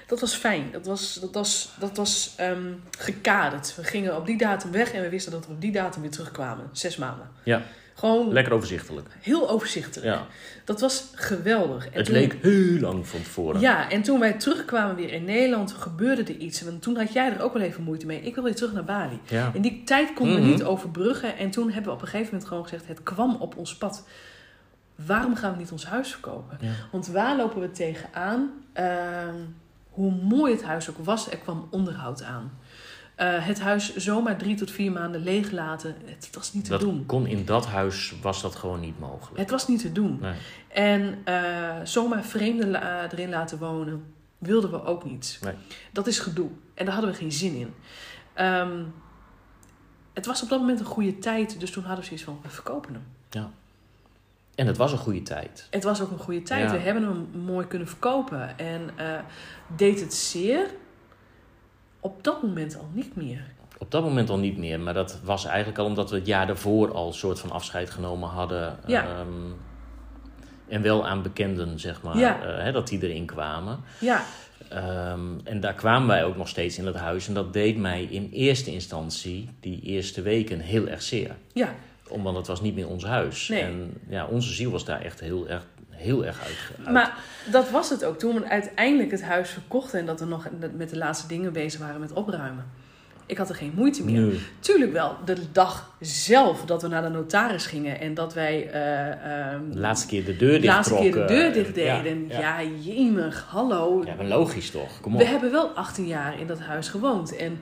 Dat 0.08 0.20
was 0.20 0.34
fijn. 0.36 0.70
Dat 0.72 0.86
was, 0.86 1.14
dat 1.22 1.34
was, 1.34 1.70
dat 1.80 1.98
was 1.98 2.34
ehm, 2.38 2.72
gekaderd. 2.98 3.76
We 3.76 3.84
gingen 3.84 4.16
op 4.16 4.26
die 4.26 4.38
datum 4.38 4.72
weg 4.72 4.92
en 4.94 5.02
we 5.02 5.10
wisten 5.10 5.32
dat 5.32 5.46
we 5.48 5.52
op 5.54 5.62
die 5.62 5.72
datum 5.72 6.02
weer 6.02 6.12
terugkwamen. 6.12 6.70
Zes 6.72 6.98
maanden. 6.98 7.30
Ja. 7.44 7.62
Gewoon 7.96 8.34
lekker 8.34 8.54
overzichtelijk. 8.54 9.08
heel 9.20 9.50
overzichtelijk. 9.50 10.12
Ja. 10.14 10.28
Dat 10.66 10.80
was 10.82 11.04
geweldig. 11.14 11.86
En 11.86 11.92
Het 11.94 12.06
toen- 12.06 12.14
leek 12.14 12.36
heel 12.42 12.80
lang 12.80 13.08
van 13.08 13.22
tevoren. 13.22 13.62
Ja, 13.62 13.90
en 13.90 14.02
toen 14.02 14.20
wij 14.20 14.34
terugkwamen 14.34 14.96
weer 14.96 15.14
in 15.14 15.24
Nederland, 15.24 15.72
gebeurde 15.72 16.24
er 16.24 16.36
iets. 16.38 16.66
En 16.66 16.80
toen 16.80 16.98
had 16.98 17.14
jij 17.14 17.32
er 17.34 17.42
ook 17.42 17.54
wel 17.54 17.62
even 17.62 17.84
moeite 17.84 18.06
mee. 18.06 18.22
Ik 18.22 18.36
wil 18.36 18.44
weer 18.44 18.56
terug 18.56 18.74
naar 18.74 18.84
Bali. 18.84 19.20
Ja. 19.30 19.52
En 19.54 19.62
die 19.62 19.84
tijd 19.84 20.14
konden 20.14 20.36
we 20.36 20.42
Mhm. 20.42 20.50
niet 20.50 20.64
overbruggen. 20.64 21.38
En 21.38 21.50
toen 21.50 21.66
hebben 21.72 21.84
we 21.92 21.98
op 21.98 22.02
een 22.02 22.08
gegeven 22.08 22.32
moment 22.32 22.48
gewoon 22.50 22.64
gezegd: 22.64 22.88
het 22.88 23.04
kwam 23.04 23.36
op 23.40 23.58
ons 23.58 23.76
pad. 23.78 24.08
Waarom 25.06 25.36
gaan 25.36 25.52
we 25.52 25.58
niet 25.58 25.72
ons 25.72 25.86
huis 25.86 26.12
verkopen? 26.12 26.58
Ja. 26.62 26.72
Want 26.92 27.08
waar 27.08 27.38
lopen 27.38 27.62
we 27.62 27.72
tegenaan? 27.72 28.52
Ehm 28.74 29.36
hoe 29.90 30.12
mooi 30.12 30.54
het 30.54 30.64
huis 30.64 30.90
ook 30.90 30.98
was, 31.06 31.32
er 31.32 31.38
kwam 31.38 31.68
onderhoud 31.72 32.24
aan. 32.24 32.52
Eh, 33.16 33.46
het 33.46 33.60
huis 33.60 33.96
zomaar 33.96 34.38
drie 34.38 34.56
tot 34.56 34.72
vier 34.72 34.92
maanden 34.92 35.22
leeg 35.24 35.52
laten, 35.52 35.96
het 36.06 36.30
was 36.34 36.54
niet 36.54 36.64
te 36.64 36.70
Dat 36.70 36.80
doen. 36.80 37.06
kon 37.06 37.26
in 37.28 37.46
dat 37.46 37.66
huis 37.66 38.14
was 38.22 38.42
dat 38.42 38.56
gewoon 38.56 38.80
niet 38.80 39.00
mogelijk. 39.00 39.38
Het 39.38 39.50
was 39.50 39.68
niet 39.68 39.82
te 39.82 39.92
doen. 39.92 40.18
Nee. 40.22 40.34
En 40.68 41.18
eh, 41.24 41.76
zomaar 41.84 42.24
vreemden 42.24 42.70
la- 42.70 43.12
erin 43.12 43.30
laten 43.30 43.58
wonen, 43.58 44.04
wilden 44.38 44.72
we 44.72 44.84
ook 44.84 45.04
niet. 45.06 45.40
Nee. 45.44 45.54
Dat 45.92 46.08
is 46.08 46.20
gedoe. 46.20 46.50
En 46.74 46.86
daar 46.86 46.94
hadden 46.94 47.12
we 47.12 47.18
geen 47.18 47.32
zin 47.32 47.54
in. 47.56 47.74
Ehm, 48.34 48.84
het 50.14 50.26
was 50.26 50.44
op 50.44 50.50
dat 50.50 50.60
moment 50.60 50.80
een 50.80 50.86
goede 50.86 51.20
tijd, 51.20 51.60
dus 51.60 51.72
toen 51.72 51.84
hadden 51.84 52.00
we 52.02 52.06
zoiets 52.06 52.26
van, 52.26 52.40
we 52.44 52.50
verkopen 52.50 52.94
hem. 52.94 53.04
En 54.60 54.68
het 54.68 54.78
was 54.78 54.92
een 54.92 54.98
goede 54.98 55.22
tijd. 55.22 55.68
Het 55.70 55.84
was 55.84 56.02
ook 56.02 56.12
een 56.12 56.18
goede 56.18 56.42
tijd. 56.42 56.64
Ja. 56.64 56.72
We 56.72 56.78
hebben 56.78 57.04
hem 57.04 57.42
mooi 57.44 57.68
kunnen 57.68 57.88
verkopen. 57.88 58.58
En 58.58 58.90
eh, 58.96 59.20
deed 59.76 60.00
het 60.00 60.14
zeer? 60.14 60.66
Op 62.00 62.24
dat 62.24 62.44
moment 62.44 62.78
al 62.78 62.90
niet 62.94 63.16
meer. 63.16 63.44
Op 63.78 63.92
dat 63.92 64.04
moment 64.04 64.30
al 64.30 64.38
niet 64.38 64.58
meer, 64.58 64.80
maar 64.80 64.94
dat 64.94 65.20
was 65.24 65.46
eigenlijk 65.46 65.78
al 65.78 65.86
omdat 65.86 66.10
we 66.10 66.16
het 66.16 66.26
jaar 66.26 66.48
daarvoor 66.48 66.94
al 66.94 67.08
een 67.08 67.14
soort 67.14 67.40
van 67.40 67.52
afscheid 67.52 67.90
genomen 67.90 68.30
hadden. 68.30 68.78
Ja. 68.88 69.04
Ehm, 69.04 69.28
en 70.68 70.82
wel 70.82 71.08
aan 71.08 71.22
bekenden, 71.22 71.80
zeg 71.80 72.02
maar, 72.02 72.18
Ja. 72.18 72.42
eh, 72.42 72.64
hè, 72.64 72.72
dat 72.72 72.88
die 72.88 73.04
erin 73.04 73.26
kwamen. 73.26 73.80
Ja, 74.00 74.24
Ehm, 74.70 75.22
en 75.44 75.60
daar 75.60 75.74
kwamen 75.74 76.08
wij 76.08 76.24
ook 76.24 76.36
nog 76.38 76.48
steeds 76.48 76.78
in 76.78 76.86
het 76.86 76.96
huis. 76.96 77.28
En 77.28 77.34
dat 77.34 77.54
deed 77.54 77.78
mij 77.78 78.04
in 78.04 78.30
eerste 78.34 78.72
instantie, 78.72 79.50
die 79.60 79.82
eerste 79.82 80.22
weken, 80.22 80.60
heel 80.60 80.88
erg 80.88 81.02
zeer. 81.02 81.36
ja, 81.54 81.74
Omdat 82.10 82.36
het 82.36 82.48
was 82.48 82.62
niet 82.62 82.76
meer 82.76 82.88
ons 82.88 83.06
huis. 83.06 83.48
Nee. 83.48 83.62
En 83.62 83.94
ja, 84.10 84.26
onze 84.26 84.54
ziel 84.54 84.72
was 84.72 84.86
daar 84.86 85.02
echt 85.02 85.20
heel 85.20 85.48
erg, 85.48 85.66
heel 85.90 86.26
erg 86.26 86.40
uit. 86.44 86.58
uit- 86.86 86.94
maar 86.94 87.18
dat 87.52 87.70
was 87.70 87.90
het 87.90 88.04
ook. 88.06 88.20
Toen 88.20 88.36
we 88.36 88.50
uiteindelijk 88.50 89.12
het 89.12 89.24
huis 89.24 89.50
verkochten 89.50 90.00
en 90.00 90.06
dat 90.06 90.20
we 90.20 90.26
nog 90.26 90.48
met 90.78 90.90
de 90.90 90.98
laatste 90.98 91.28
dingen 91.28 91.54
bezig 91.54 91.80
waren 91.80 92.00
met 92.00 92.12
opruimen. 92.14 92.66
Ik 93.26 93.38
had 93.38 93.50
er 93.50 93.56
geen 93.56 93.72
moeite 93.76 94.04
meer. 94.04 94.34
Tuurlijk 94.60 94.92
wel, 94.92 95.16
de 95.26 95.36
dag 95.52 95.96
zelf 96.00 96.66
dat 96.66 96.82
we 96.82 96.88
naar 96.88 97.02
de 97.02 97.10
notaris 97.10 97.66
gingen 97.66 98.00
en 98.00 98.14
dat 98.14 98.34
wij 98.34 98.70
eh, 98.72 99.52
ehm, 99.52 99.72
de 99.72 99.80
laatste 99.80 100.08
keer 100.08 100.26
de 100.26 100.36
deur 100.36 100.52
de 100.54 100.60
dicht 100.60 100.74
laatste 100.74 100.96
keer 100.96 101.12
de 101.12 101.26
deur 101.26 101.54
dicht 101.54 101.76
deden. 101.76 102.28
Ja, 102.28 102.40
Ja, 102.40 102.60
ja. 102.60 102.70
jemig, 102.80 103.46
hallo. 103.50 104.04
Ja, 104.06 104.14
maar 104.16 104.26
logisch 104.26 104.70
toch? 104.72 105.00
Kom 105.02 105.14
op. 105.14 105.20
We 105.20 105.26
hebben 105.28 105.52
wel 105.52 105.68
18 105.68 106.08
jaar 106.08 106.40
in 106.40 106.48
dat 106.48 106.60
huis 106.60 106.90
gewoond. 106.90 107.36
En 107.36 107.60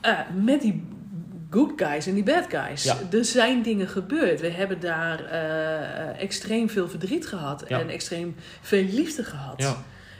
eh, 0.00 0.18
met 0.42 0.60
die 0.60 0.86
good 1.54 1.72
guys 1.76 2.06
en 2.06 2.14
die 2.14 2.22
bad 2.22 2.46
guys. 2.48 2.82
Ja. 2.84 2.96
Er 3.12 3.24
zijn 3.24 3.62
dingen 3.62 3.88
gebeurd. 3.88 4.40
We 4.40 4.50
hebben 4.50 4.80
daar 4.80 5.24
eh, 5.24 6.22
extreem 6.22 6.70
veel 6.70 6.88
verdriet 6.88 7.26
gehad. 7.26 7.64
Ja. 7.68 7.80
En 7.80 7.88
extreem 7.88 8.34
veel 8.60 8.84
liefde 8.84 9.24
gehad. 9.24 9.62
Ja, 9.62 9.76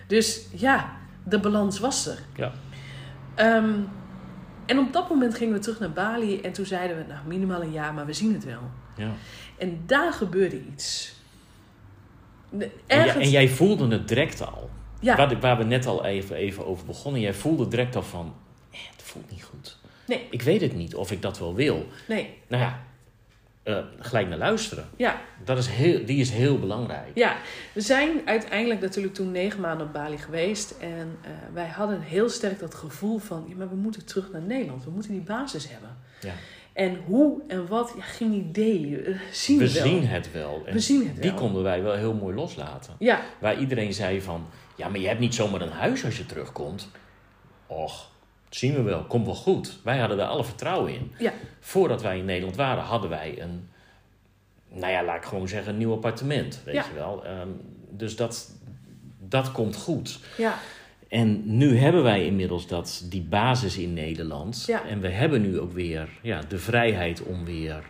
Dus 0.07 0.47
ja, 0.55 0.97
de 1.25 1.38
balans 1.41 1.79
was 1.79 2.07
er. 2.07 2.19
ja. 2.37 2.53
Ehm, 3.35 3.73
en 4.67 4.79
op 4.79 4.93
dat 4.93 5.09
moment 5.09 5.35
gingen 5.35 5.55
we 5.55 5.61
terug 5.61 5.79
naar 5.81 5.93
Bali. 5.93 6.41
En 6.41 6.53
toen 6.53 6.67
zeiden 6.67 6.97
we, 6.97 7.05
nou 7.09 7.21
minimaal 7.26 7.62
een 7.62 7.73
jaar, 7.73 7.95
maar 7.95 8.07
we 8.07 8.12
zien 8.12 8.33
het 8.35 8.45
wel. 8.45 8.71
ja. 8.97 9.11
En 9.59 9.83
daar 9.87 10.12
gebeurde 10.12 10.61
iets. 10.73 11.14
De- 12.50 12.64
En, 12.64 12.71
jij, 12.87 13.07
Ergens, 13.07 13.25
en 13.25 13.31
jij 13.31 13.49
voelde 13.49 13.88
het 13.88 14.09
direct 14.09 14.41
al. 14.47 14.71
ja, 15.00 15.17
Waar, 15.17 15.41
waar 15.41 15.59
we 15.59 15.64
net 15.64 15.87
al 15.87 16.05
even, 16.05 16.37
even 16.37 16.67
over 16.67 16.87
begonnen. 16.87 17.21
Jij 17.21 17.35
voelde 17.35 17.69
direct 17.69 17.97
al 17.97 18.03
van, 18.03 18.35
eh, 18.71 18.79
het 18.93 19.03
voelt 19.03 19.31
niet 19.31 19.43
goed. 19.45 19.74
Nee, 20.06 20.26
Ik 20.30 20.42
weet 20.42 20.61
het 20.61 20.75
niet 20.75 20.94
of 20.94 21.11
ik 21.12 21.23
dat 21.23 21.38
wel 21.38 21.54
wil. 21.54 21.87
nee, 22.08 22.34
Nou 22.49 22.62
ja, 22.62 22.82
eh, 23.62 23.78
gelijk 23.99 24.28
naar 24.28 24.38
luisteren. 24.38 24.88
ja. 24.96 25.20
Dat 25.44 25.58
is 25.58 25.66
heel, 25.66 26.04
die 26.04 26.20
is 26.20 26.30
heel 26.30 26.58
belangrijk. 26.58 27.11
Ja, 27.14 27.37
we 27.73 27.80
zijn 27.80 28.20
uiteindelijk 28.25 28.80
natuurlijk 28.80 29.14
toen 29.14 29.30
negen 29.32 29.61
maanden 29.61 29.87
op 29.87 29.92
Bali 29.92 30.18
geweest. 30.18 30.70
En 30.80 31.18
eh, 31.23 31.30
wij 31.52 31.66
hadden 31.66 32.00
heel 32.00 32.28
sterk 32.28 32.58
dat 32.58 32.75
gevoel 32.75 33.18
van... 33.18 33.44
Ja, 33.49 33.54
maar 33.56 33.68
we 33.68 33.75
moeten 33.76 34.04
terug 34.04 34.30
naar 34.32 34.42
Nederland. 34.42 34.84
We 34.84 34.90
moeten 34.90 35.11
die 35.12 35.20
basis 35.20 35.68
hebben. 35.68 35.96
Ja. 36.20 36.32
En 36.73 36.96
hoe 37.06 37.42
en 37.49 37.66
wat, 37.66 37.92
ja, 37.96 38.02
geen 38.02 38.32
idee. 38.32 39.02
Eh, 39.02 39.18
zien 39.32 39.58
we, 39.58 39.66
We 39.66 39.73
wel. 39.73 39.82
zien 39.87 40.06
het 40.06 40.32
wel. 40.32 40.62
En 40.66 40.73
We 40.73 40.80
zien 40.80 41.06
het 41.06 41.23
die 41.23 41.30
wel. 41.30 41.40
konden 41.40 41.62
wij 41.62 41.82
wel 41.82 41.94
heel 41.94 42.14
mooi 42.14 42.34
loslaten. 42.34 42.94
Ja, 42.99 43.20
Waar 43.40 43.58
iedereen 43.58 43.92
zei 43.92 44.20
van, 44.23 44.46
ja, 44.76 44.88
maar 44.88 45.00
je 45.00 45.06
hebt 45.08 45.20
niet 45.20 45.34
zomaar 45.34 45.61
een 45.61 45.70
huis 45.70 46.04
als 46.04 46.16
je 46.16 46.26
terugkomt. 46.26 46.88
Och, 47.66 48.11
zien 48.54 48.75
we 48.75 48.82
wel, 48.82 49.04
komt 49.04 49.26
wel 49.26 49.34
goed. 49.34 49.78
Wij 49.82 49.99
hadden 49.99 50.16
daar 50.16 50.28
alle 50.28 50.44
vertrouwen 50.44 50.94
in. 50.94 51.12
ja, 51.18 51.32
Voordat 51.61 52.02
wij 52.02 52.18
in 52.18 52.25
Nederland 52.25 52.56
waren, 52.56 52.82
hadden 52.84 53.11
wij 53.11 53.40
een, 53.42 53.68
nou 54.68 54.92
ja, 54.92 55.04
laat 55.04 55.16
ik 55.16 55.25
gewoon 55.25 55.49
zeggen, 55.49 55.73
een 55.73 55.78
nieuw 55.78 55.92
appartement. 55.92 56.61
Weet 56.64 56.75
Ja. 56.75 56.84
je 56.88 56.94
wel. 56.94 57.25
Ehm, 57.25 57.49
dus 57.90 58.16
dat, 58.16 58.50
dat 59.28 59.52
komt 59.52 59.76
goed. 59.76 60.18
ja, 60.37 60.54
En 61.08 61.56
nu 61.56 61.76
hebben 61.78 62.02
wij 62.02 62.25
inmiddels 62.26 62.66
dat, 62.66 63.06
die 63.08 63.23
basis 63.23 63.76
in 63.78 63.94
Nederland. 63.94 64.64
Ja. 64.66 64.87
En 64.87 65.00
we 65.00 65.08
hebben 65.08 65.40
nu 65.42 65.61
ook 65.61 65.73
weer 65.73 66.08
ja, 66.23 66.40
de 66.49 66.58
vrijheid 66.58 67.23
om 67.23 67.44
weer 67.44 67.84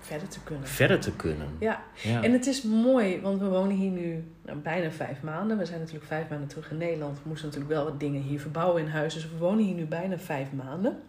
verder 0.00 0.28
te 0.28 0.40
kunnen. 0.44 0.68
verder 0.68 1.00
te 1.00 1.12
kunnen. 1.12 1.48
Ja, 1.58 1.82
Ja. 2.02 2.22
en 2.22 2.32
het 2.32 2.46
is 2.46 2.62
mooi, 2.62 3.20
want 3.20 3.40
we 3.40 3.48
wonen 3.48 3.76
hier 3.76 3.90
nu 3.90 4.24
nou, 4.44 4.58
bijna 4.58 4.90
vijf 4.90 5.22
maanden. 5.22 5.58
We 5.58 5.64
zijn 5.64 5.78
natuurlijk 5.78 6.06
vijf 6.06 6.28
maanden 6.28 6.48
terug 6.48 6.70
in 6.70 6.76
Nederland. 6.76 7.16
We 7.22 7.28
moesten 7.28 7.46
natuurlijk 7.48 7.74
wel 7.74 7.84
wat 7.84 8.00
dingen 8.00 8.22
hier 8.22 8.40
verbouwen 8.40 8.82
in 8.82 8.88
huis. 8.88 9.14
Dus 9.14 9.30
we 9.30 9.36
wonen 9.38 9.64
hier 9.64 9.74
nu 9.74 9.84
bijna 9.84 10.18
vijf 10.18 10.52
maanden. 10.52 11.02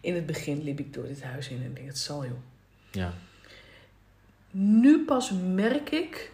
In 0.00 0.14
het 0.14 0.26
begin 0.26 0.62
liep 0.62 0.78
ik 0.80 0.94
door 0.94 1.06
dit 1.06 1.22
huis 1.22 1.48
in 1.48 1.56
en 1.56 1.66
ik 1.66 1.74
denk, 1.74 1.86
het 1.86 1.98
zal 1.98 2.24
joh. 2.24 2.32
ja. 2.90 3.12
Nu 4.50 5.04
pas 5.04 5.32
merk 5.54 5.90
ik, 5.90 6.32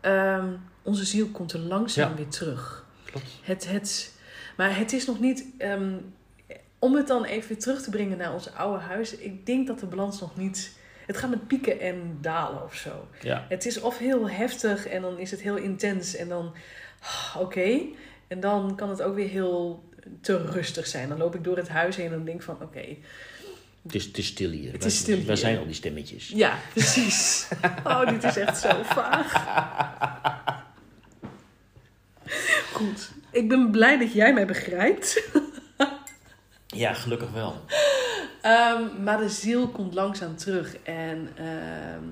ehm, 0.00 0.48
onze 0.82 1.04
ziel 1.04 1.28
komt 1.28 1.52
er 1.52 1.58
langzaam 1.58 2.10
Ja. 2.10 2.16
weer 2.16 2.28
terug. 2.28 2.86
Klopt. 3.04 3.26
Het, 3.42 3.68
het, 3.70 4.18
maar 4.56 4.76
het 4.78 4.92
is 4.92 5.06
nog 5.06 5.20
niet, 5.20 5.44
ehm, 5.58 5.94
om 6.78 6.94
het 6.94 7.06
dan 7.06 7.24
even 7.24 7.58
terug 7.58 7.82
te 7.82 7.90
brengen 7.90 8.18
naar 8.18 8.32
ons 8.32 8.54
oude 8.54 8.82
huis. 8.82 9.16
Ik 9.16 9.46
denk 9.46 9.66
dat 9.66 9.80
de 9.80 9.86
balans 9.86 10.20
nog 10.20 10.36
niet, 10.36 10.78
het 11.06 11.16
gaat 11.16 11.30
met 11.30 11.46
pieken 11.46 11.80
en 11.80 12.18
dalen 12.20 12.64
of 12.64 12.74
zo. 12.74 13.08
Ja. 13.20 13.46
Het 13.48 13.66
is 13.66 13.80
of 13.80 13.98
heel 13.98 14.30
heftig 14.30 14.86
en 14.86 15.02
dan 15.02 15.18
is 15.18 15.30
het 15.30 15.40
heel 15.40 15.56
intens 15.56 16.16
en 16.16 16.28
dan, 16.28 16.54
ah, 17.00 17.36
oké. 17.40 17.80
En 18.28 18.40
dan 18.40 18.76
kan 18.76 18.88
het 18.90 19.02
ook 19.02 19.14
weer 19.14 19.28
heel 19.28 19.84
te 20.20 20.36
rustig 20.50 20.86
zijn. 20.86 21.08
Dan 21.08 21.18
loop 21.18 21.34
ik 21.34 21.44
door 21.44 21.56
het 21.56 21.68
huis 21.68 21.96
heen 21.96 22.12
en 22.12 22.24
denk 22.24 22.42
van, 22.42 22.58
oké, 22.62 22.84
Het 23.82 23.94
is, 23.94 24.10
is 24.10 24.26
stil 24.26 24.50
hier. 24.50 24.72
Het 24.72 24.84
is 24.84 24.96
stil 24.98 25.16
hier. 25.16 25.36
zijn 25.36 25.58
al 25.58 25.64
die 25.66 25.74
stemmetjes. 25.74 26.28
Ja, 26.28 26.58
precies. 26.72 27.48
Oh, 27.84 28.08
dit 28.08 28.24
is 28.24 28.36
echt 28.36 28.58
zo 28.58 28.82
vaag. 28.82 29.32
Goed. 32.72 33.10
Ik 33.30 33.48
ben 33.48 33.70
blij 33.70 33.98
dat 33.98 34.12
jij 34.12 34.32
mij 34.32 34.46
begrijpt. 34.46 35.22
Ja, 36.76 36.92
gelukkig 36.94 37.30
wel. 37.30 37.54
Ehm, 38.42 39.02
maar 39.04 39.18
de 39.18 39.28
ziel 39.28 39.68
komt 39.68 39.94
langzaam 39.94 40.36
terug. 40.36 40.76
En 40.82 41.28
ehm, 41.36 42.02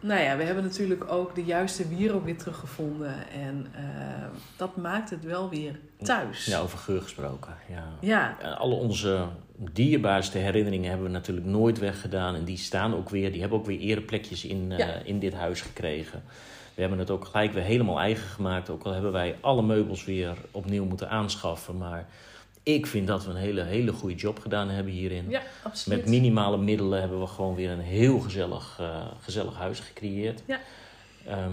nou 0.00 0.20
ja, 0.20 0.36
we 0.36 0.42
hebben 0.42 0.64
natuurlijk 0.64 1.12
ook 1.12 1.34
de 1.34 1.44
juiste 1.44 1.88
wier 1.88 2.14
ook 2.14 2.24
weer 2.24 2.36
teruggevonden. 2.38 3.14
En 3.32 3.66
ehm, 3.74 4.30
dat 4.56 4.76
maakt 4.76 5.10
het 5.10 5.24
wel 5.24 5.48
weer 5.48 5.78
thuis. 6.02 6.44
Ja, 6.44 6.58
over 6.58 6.78
geur 6.78 7.02
gesproken. 7.02 7.54
Ja. 7.68 7.84
Ja, 8.00 8.36
En 8.40 8.58
Alle 8.58 8.74
onze 8.74 9.24
dierbaarste 9.72 10.38
herinneringen 10.38 10.88
hebben 10.88 11.06
we 11.06 11.12
natuurlijk 11.12 11.46
nooit 11.46 11.78
weggedaan. 11.78 12.34
En 12.34 12.44
die 12.44 12.56
staan 12.56 12.94
ook 12.94 13.08
weer, 13.08 13.32
die 13.32 13.40
hebben 13.40 13.58
ook 13.58 13.66
weer 13.66 13.78
ereplekjes 13.80 14.44
in, 14.44 14.72
eh, 14.72 14.88
in 15.04 15.18
dit 15.18 15.34
huis 15.34 15.60
gekregen. 15.60 16.22
We 16.74 16.80
hebben 16.80 16.98
het 16.98 17.10
ook 17.10 17.24
gelijk 17.24 17.52
weer 17.52 17.62
helemaal 17.62 18.00
eigen 18.00 18.28
gemaakt. 18.28 18.70
Ook 18.70 18.82
al 18.82 18.92
hebben 18.92 19.12
wij 19.12 19.36
alle 19.40 19.62
meubels 19.62 20.04
weer 20.04 20.36
opnieuw 20.50 20.84
moeten 20.84 21.10
aanschaffen. 21.10 21.76
Maar 21.76 22.06
ik 22.74 22.86
vind 22.86 23.06
dat 23.06 23.24
we 23.24 23.30
een 23.30 23.36
hele, 23.36 23.62
hele 23.62 23.92
goede 23.92 24.14
job 24.14 24.38
gedaan 24.38 24.68
hebben 24.68 24.92
hierin. 24.92 25.30
Ja, 25.30 25.42
absoluut. 25.62 25.98
Met 25.98 26.08
minimale 26.08 26.58
middelen 26.58 27.00
hebben 27.00 27.20
we 27.20 27.26
gewoon 27.26 27.54
weer 27.54 27.70
een 27.70 27.80
heel 27.80 28.18
gezellig, 28.18 28.76
eh, 28.80 29.06
gezellig 29.20 29.56
huis 29.56 29.80
gecreëerd. 29.80 30.42
Ja. 30.44 30.60
Ehm, 31.26 31.52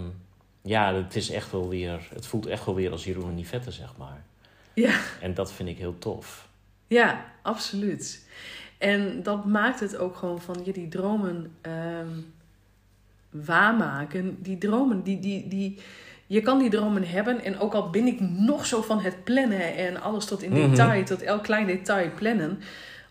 ja, 0.61 0.93
het 0.93 1.15
is 1.15 1.29
echt 1.29 1.51
wel 1.51 1.69
weer, 1.69 2.07
het 2.13 2.25
voelt 2.25 2.45
echt 2.45 2.65
wel 2.65 2.75
weer 2.75 2.91
als 2.91 3.03
Jeroen 3.03 3.29
en 3.29 3.35
Nivette, 3.35 3.71
zeg 3.71 3.97
maar. 3.97 4.23
Ja. 4.73 4.99
En 5.21 5.33
dat 5.33 5.51
vind 5.51 5.69
ik 5.69 5.77
heel 5.77 5.97
tof. 5.97 6.47
Ja, 6.87 7.25
absoluut. 7.41 8.27
En 8.77 9.23
dat 9.23 9.45
maakt 9.45 9.79
het 9.79 9.97
ook 9.97 10.15
gewoon 10.15 10.41
van 10.41 10.61
je 10.63 10.73
die 10.73 10.87
dromen 10.87 11.55
ehm, 11.61 12.19
waarmaken. 13.29 14.37
Die 14.41 14.57
dromen, 14.57 15.03
die, 15.03 15.19
die, 15.19 15.47
die, 15.47 15.79
je 16.27 16.41
kan 16.41 16.59
die 16.59 16.69
dromen 16.69 17.03
hebben. 17.07 17.43
En 17.43 17.59
ook 17.59 17.73
al 17.73 17.89
ben 17.89 18.07
ik 18.07 18.19
nog 18.19 18.65
zo 18.65 18.81
van 18.81 18.99
het 19.01 19.23
plannen 19.23 19.75
en 19.77 20.01
alles 20.01 20.25
tot 20.25 20.41
in 20.43 20.51
Mhm. 20.51 20.69
detail, 20.69 21.03
tot 21.03 21.21
elk 21.21 21.43
klein 21.43 21.67
detail 21.67 22.09
plannen. 22.15 22.59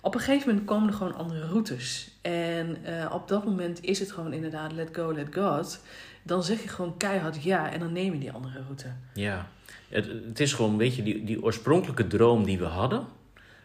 Op 0.01 0.15
een 0.15 0.21
gegeven 0.21 0.49
moment 0.49 0.67
komen 0.67 0.89
er 0.89 0.95
gewoon 0.95 1.15
andere 1.15 1.47
routes. 1.47 2.11
En 2.23 2.77
eh, 2.85 3.13
op 3.15 3.29
dat 3.29 3.45
moment 3.45 3.85
is 3.85 3.99
het 3.99 4.13
gewoon 4.13 4.33
inderdaad 4.33 4.73
let 4.73 4.89
go, 4.93 5.13
let 5.15 5.29
God. 5.35 5.81
Dan 6.23 6.43
zeg 6.43 6.63
je 6.63 6.69
gewoon 6.69 6.97
keihard 6.97 7.43
ja 7.43 7.73
en 7.73 7.79
dan 7.81 7.93
neem 7.93 8.13
je 8.13 8.19
die 8.19 8.33
andere 8.33 8.63
route. 8.67 8.87
Ja, 9.15 9.47
het, 9.89 10.07
het 10.29 10.41
is 10.41 10.53
gewoon, 10.53 10.77
weet 10.77 10.97
je, 10.97 11.03
die, 11.03 11.25
die 11.25 11.43
oorspronkelijke 11.43 12.07
droom 12.07 12.45
die 12.45 12.59
we 12.59 12.65
hadden. 12.65 13.05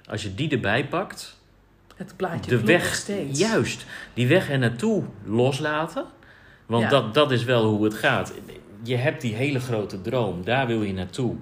Als 0.10 0.24
je 0.24 0.36
die 0.36 0.50
erbij 0.50 0.88
pakt, 0.88 1.38
Het 1.96 2.13
plaatje 2.15 2.50
de 2.51 2.62
weg, 2.63 2.96
steeds. 2.96 3.39
juist, 3.39 3.86
die 4.13 4.27
weg 4.27 4.50
er 4.50 4.60
naartoe 4.60 5.03
loslaten. 5.25 6.06
Want 6.65 6.84
Ja. 6.84 6.89
dat, 6.89 7.13
dat 7.13 7.32
is 7.32 7.44
wel 7.44 7.65
hoe 7.65 7.84
het 7.84 7.94
gaat. 7.94 8.34
Je 8.83 8.95
hebt 8.95 9.21
die 9.21 9.33
hele 9.33 9.59
grote 9.59 10.01
droom, 10.01 10.43
daar 10.43 10.67
wil 10.67 10.83
je 10.83 10.93
naartoe. 10.93 11.36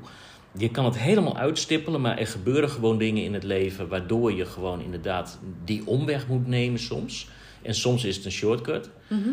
Je 0.57 0.71
kan 0.71 0.85
het 0.85 0.97
helemaal 0.97 1.37
uitstippelen, 1.37 2.01
maar 2.01 2.17
er 2.17 2.27
gebeuren 2.27 2.69
gewoon 2.69 2.97
dingen 2.97 3.23
in 3.23 3.33
het 3.33 3.43
leven 3.43 3.87
waardoor 3.87 4.33
je 4.33 4.45
gewoon 4.45 4.81
inderdaad 4.81 5.39
die 5.63 5.87
omweg 5.87 6.27
moet 6.27 6.47
nemen 6.47 6.79
soms. 6.79 7.29
En 7.61 7.75
soms 7.75 8.03
is 8.03 8.15
het 8.15 8.25
een 8.25 8.31
shortcut. 8.31 8.89
Mhm. 9.07 9.29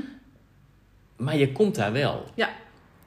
Maar 1.16 1.36
je 1.36 1.52
komt 1.52 1.74
daar 1.74 1.92
wel. 1.92 2.24
Ja. 2.34 2.48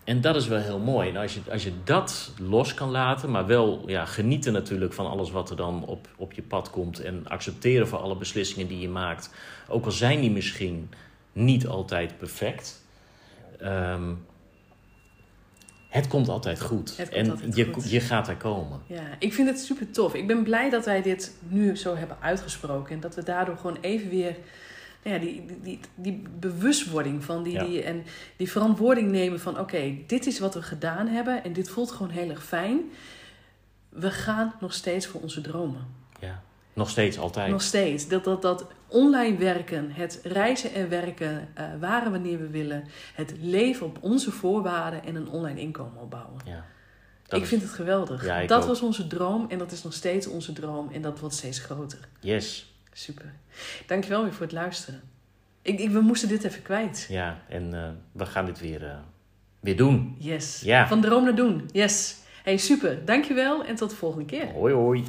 En 0.04 0.22
dat 0.22 0.36
is 0.36 0.48
wel 0.48 0.60
heel 0.60 0.80
mooi. 0.80 1.10
En 1.10 1.18
als 1.18 1.34
je, 1.34 1.40
als 1.52 1.64
je 1.64 1.72
dat 1.84 2.32
los 2.40 2.74
kan 2.74 2.90
laten, 2.90 3.32
maar 3.32 3.46
wel 3.46 3.84
ja, 3.86 4.06
genieten 4.06 4.54
natuurlijk 4.54 4.94
van 4.94 5.10
alles 5.10 5.32
wat 5.32 5.50
er 5.50 5.56
dan 5.56 5.86
op, 5.86 6.08
op 6.18 6.34
je 6.34 6.42
pad 6.42 6.70
komt. 6.70 7.00
En 7.00 7.28
accepteren 7.28 7.88
voor 7.88 8.00
alle 8.00 8.16
beslissingen 8.16 8.68
die 8.68 8.80
je 8.80 8.90
maakt. 8.90 9.30
Ook 9.68 9.86
al 9.86 9.92
zijn 9.92 10.22
die 10.22 10.32
misschien 10.32 10.90
niet 11.34 11.68
altijd 11.68 12.18
perfect. 12.18 12.86
Ehm, 13.60 14.14
het 15.88 16.08
komt 16.08 16.30
altijd 16.30 16.62
goed. 16.62 16.98
Het 16.98 17.10
komt 17.10 17.22
en 17.22 17.30
altijd 17.32 17.56
je, 17.56 17.74
goed. 17.74 17.92
je 17.92 18.00
gaat 18.00 18.28
er 18.28 18.36
komen. 18.36 18.82
Ja, 18.88 19.04
ik 19.20 19.34
vind 19.34 19.50
het 19.50 19.60
super 19.60 19.92
tof. 19.92 20.14
Ik 20.14 20.28
ben 20.28 20.44
blij 20.44 20.70
dat 20.70 20.86
wij 20.86 21.02
dit 21.02 21.36
nu 21.48 21.76
zo 21.76 21.96
hebben 21.96 22.18
uitgesproken. 22.20 22.96
En 22.96 23.00
dat 23.00 23.16
we 23.16 23.24
daardoor 23.24 23.58
gewoon 23.58 23.78
even 23.82 24.10
weer 24.10 24.36
nou 25.04 25.16
ja, 25.16 25.26
die, 25.26 25.46
die, 25.46 25.60
die, 25.62 25.80
die 25.96 26.24
bewustwording 26.40 27.24
van 27.24 27.44
die, 27.44 27.54
Ja. 27.54 27.64
die, 27.64 27.82
en 27.84 28.04
die 28.36 28.52
verantwoording 28.52 29.12
nemen 29.12 29.40
van 29.40 29.60
oké, 29.60 29.96
dit 30.08 30.26
is 30.26 30.40
wat 30.40 30.54
we 30.54 30.62
gedaan 30.62 31.08
hebben 31.08 31.44
en 31.44 31.54
dit 31.54 31.70
voelt 31.70 31.92
gewoon 31.92 32.12
heel 32.12 32.30
erg 32.30 32.44
fijn. 32.44 32.80
We 33.90 34.12
gaan 34.12 34.54
nog 34.60 34.74
steeds 34.74 35.06
voor 35.08 35.22
onze 35.22 35.42
dromen. 35.42 35.88
Ja. 36.20 36.42
Nog 36.74 36.90
steeds 36.90 37.20
altijd. 37.20 37.52
Nog 37.52 37.62
steeds. 37.62 38.08
Dat, 38.08 38.24
dat, 38.24 38.42
dat 38.42 38.66
online 38.88 39.38
werken, 39.38 39.92
het 39.92 40.20
reizen 40.24 40.74
en 40.74 40.90
werken, 40.90 41.48
eh 41.54 41.66
waar 41.80 42.06
en 42.06 42.12
wanneer 42.12 42.38
we 42.40 42.48
willen. 42.50 42.84
Het 43.16 43.34
leven 43.42 43.86
op 43.86 43.98
onze 44.02 44.32
voorwaarden 44.32 45.04
en 45.06 45.16
een 45.16 45.30
online 45.30 45.60
inkomen 45.60 46.02
opbouwen. 46.02 46.42
Ja. 46.46 46.66
Ik 47.30 47.42
is- 47.42 47.48
vind 47.48 47.62
het 47.62 47.72
geweldig. 47.72 48.26
Ja, 48.26 48.46
dat 48.46 48.62
ook. 48.62 48.68
was 48.68 48.82
onze 48.82 49.08
droom 49.08 49.46
en 49.50 49.58
dat 49.58 49.72
is 49.72 49.84
nog 49.84 49.94
steeds 49.94 50.28
onze 50.28 50.54
droom 50.54 50.90
en 50.92 51.02
dat 51.02 51.20
wordt 51.20 51.36
steeds 51.36 51.60
groter. 51.60 52.00
Yes. 52.20 52.74
Super. 52.94 53.34
Dankjewel 53.86 54.24
weer 54.24 54.34
voor 54.34 54.46
het 54.46 54.52
luisteren. 54.52 55.02
Ik, 55.62 55.80
ik, 55.80 55.90
we 55.90 56.00
moesten 56.00 56.30
dit 56.30 56.44
even 56.44 56.62
kwijt. 56.62 57.06
Ja, 57.10 57.40
en 57.50 57.74
eh, 57.74 57.90
we 58.12 58.26
gaan 58.26 58.46
dit 58.46 58.60
weer, 58.60 58.86
eh, 58.86 58.98
weer 59.60 59.78
doen. 59.78 60.16
Yes. 60.20 60.62
Ja. 60.62 60.88
Van 60.88 61.02
droom 61.02 61.24
naar 61.24 61.36
doen. 61.36 61.70
Yes. 61.72 62.18
Hey, 62.44 62.58
super. 62.58 63.06
Dankjewel 63.06 63.64
en 63.64 63.76
tot 63.76 63.90
de 63.90 63.96
volgende 63.96 64.26
keer. 64.26 64.48
Hoi 64.52 64.74
hoi. 64.74 65.04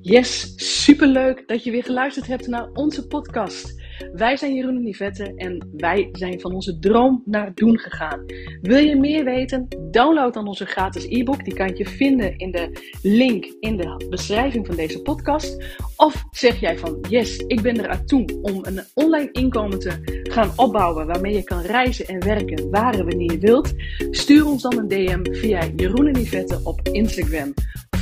Yes, 0.00 0.52
superleuk 0.56 1.42
dat 1.46 1.64
je 1.64 1.70
weer 1.70 1.84
geluisterd 1.84 2.26
hebt 2.26 2.46
naar 2.46 2.68
onze 2.72 3.06
podcast. 3.06 3.74
Wij 4.12 4.36
zijn 4.36 4.54
Jeroen 4.54 4.76
en 4.76 4.82
Nivette 4.82 5.32
en 5.36 5.68
wij 5.76 6.08
zijn 6.12 6.40
van 6.40 6.54
onze 6.54 6.78
droom 6.78 7.22
naar 7.24 7.54
doen 7.54 7.78
gegaan. 7.78 8.24
Wil 8.60 8.78
je 8.78 8.96
meer 8.96 9.24
weten? 9.24 9.68
Download 9.90 10.34
dan 10.34 10.46
onze 10.46 10.66
gratis 10.66 11.06
e-book. 11.08 11.44
Die 11.44 11.54
kan 11.54 11.76
je 11.76 11.84
vinden 11.84 12.36
in 12.36 12.50
de 12.50 12.96
link 13.02 13.44
in 13.60 13.76
de 13.76 14.06
beschrijving 14.10 14.66
van 14.66 14.76
deze 14.76 15.02
podcast. 15.02 15.64
Of 15.96 16.24
zeg 16.30 16.60
jij 16.60 16.78
van 16.78 16.98
yes, 17.08 17.36
ik 17.36 17.62
ben 17.62 17.78
er 17.78 17.88
aan 17.88 18.06
toe 18.06 18.38
om 18.42 18.64
een 18.64 18.80
online 18.94 19.30
inkomen 19.32 19.78
te 19.78 20.22
gaan 20.22 20.52
opbouwen 20.56 21.06
waarmee 21.06 21.34
je 21.34 21.44
kan 21.44 21.60
reizen 21.60 22.06
en 22.06 22.24
werken 22.24 22.70
waar 22.70 22.94
en 22.94 23.06
wanneer 23.06 23.32
je 23.32 23.38
wilt. 23.38 23.72
Stuur 24.10 24.46
ons 24.46 24.62
dan 24.62 24.78
een 24.78 24.88
DM 24.88 25.32
via 25.34 25.68
Jeroen 25.76 26.06
en 26.06 26.12
Nivette 26.12 26.60
op 26.64 26.88
Instagram. 26.88 27.54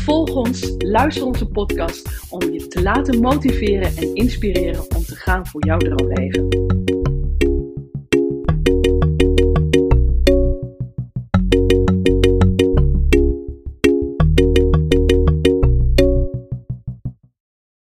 Volg 0.06 0.34
ons, 0.34 0.74
luister 0.78 1.24
onze 1.24 1.46
podcast 1.46 2.08
om 2.30 2.52
je 2.52 2.66
te 2.66 2.82
laten 2.82 3.20
motiveren 3.20 3.96
en 3.96 4.14
inspireren 4.14 4.80
om 4.96 5.04
te 5.04 5.16
gaan 5.16 5.46
voor 5.46 5.64
jouw 5.66 5.78
droomleven. 5.78 6.65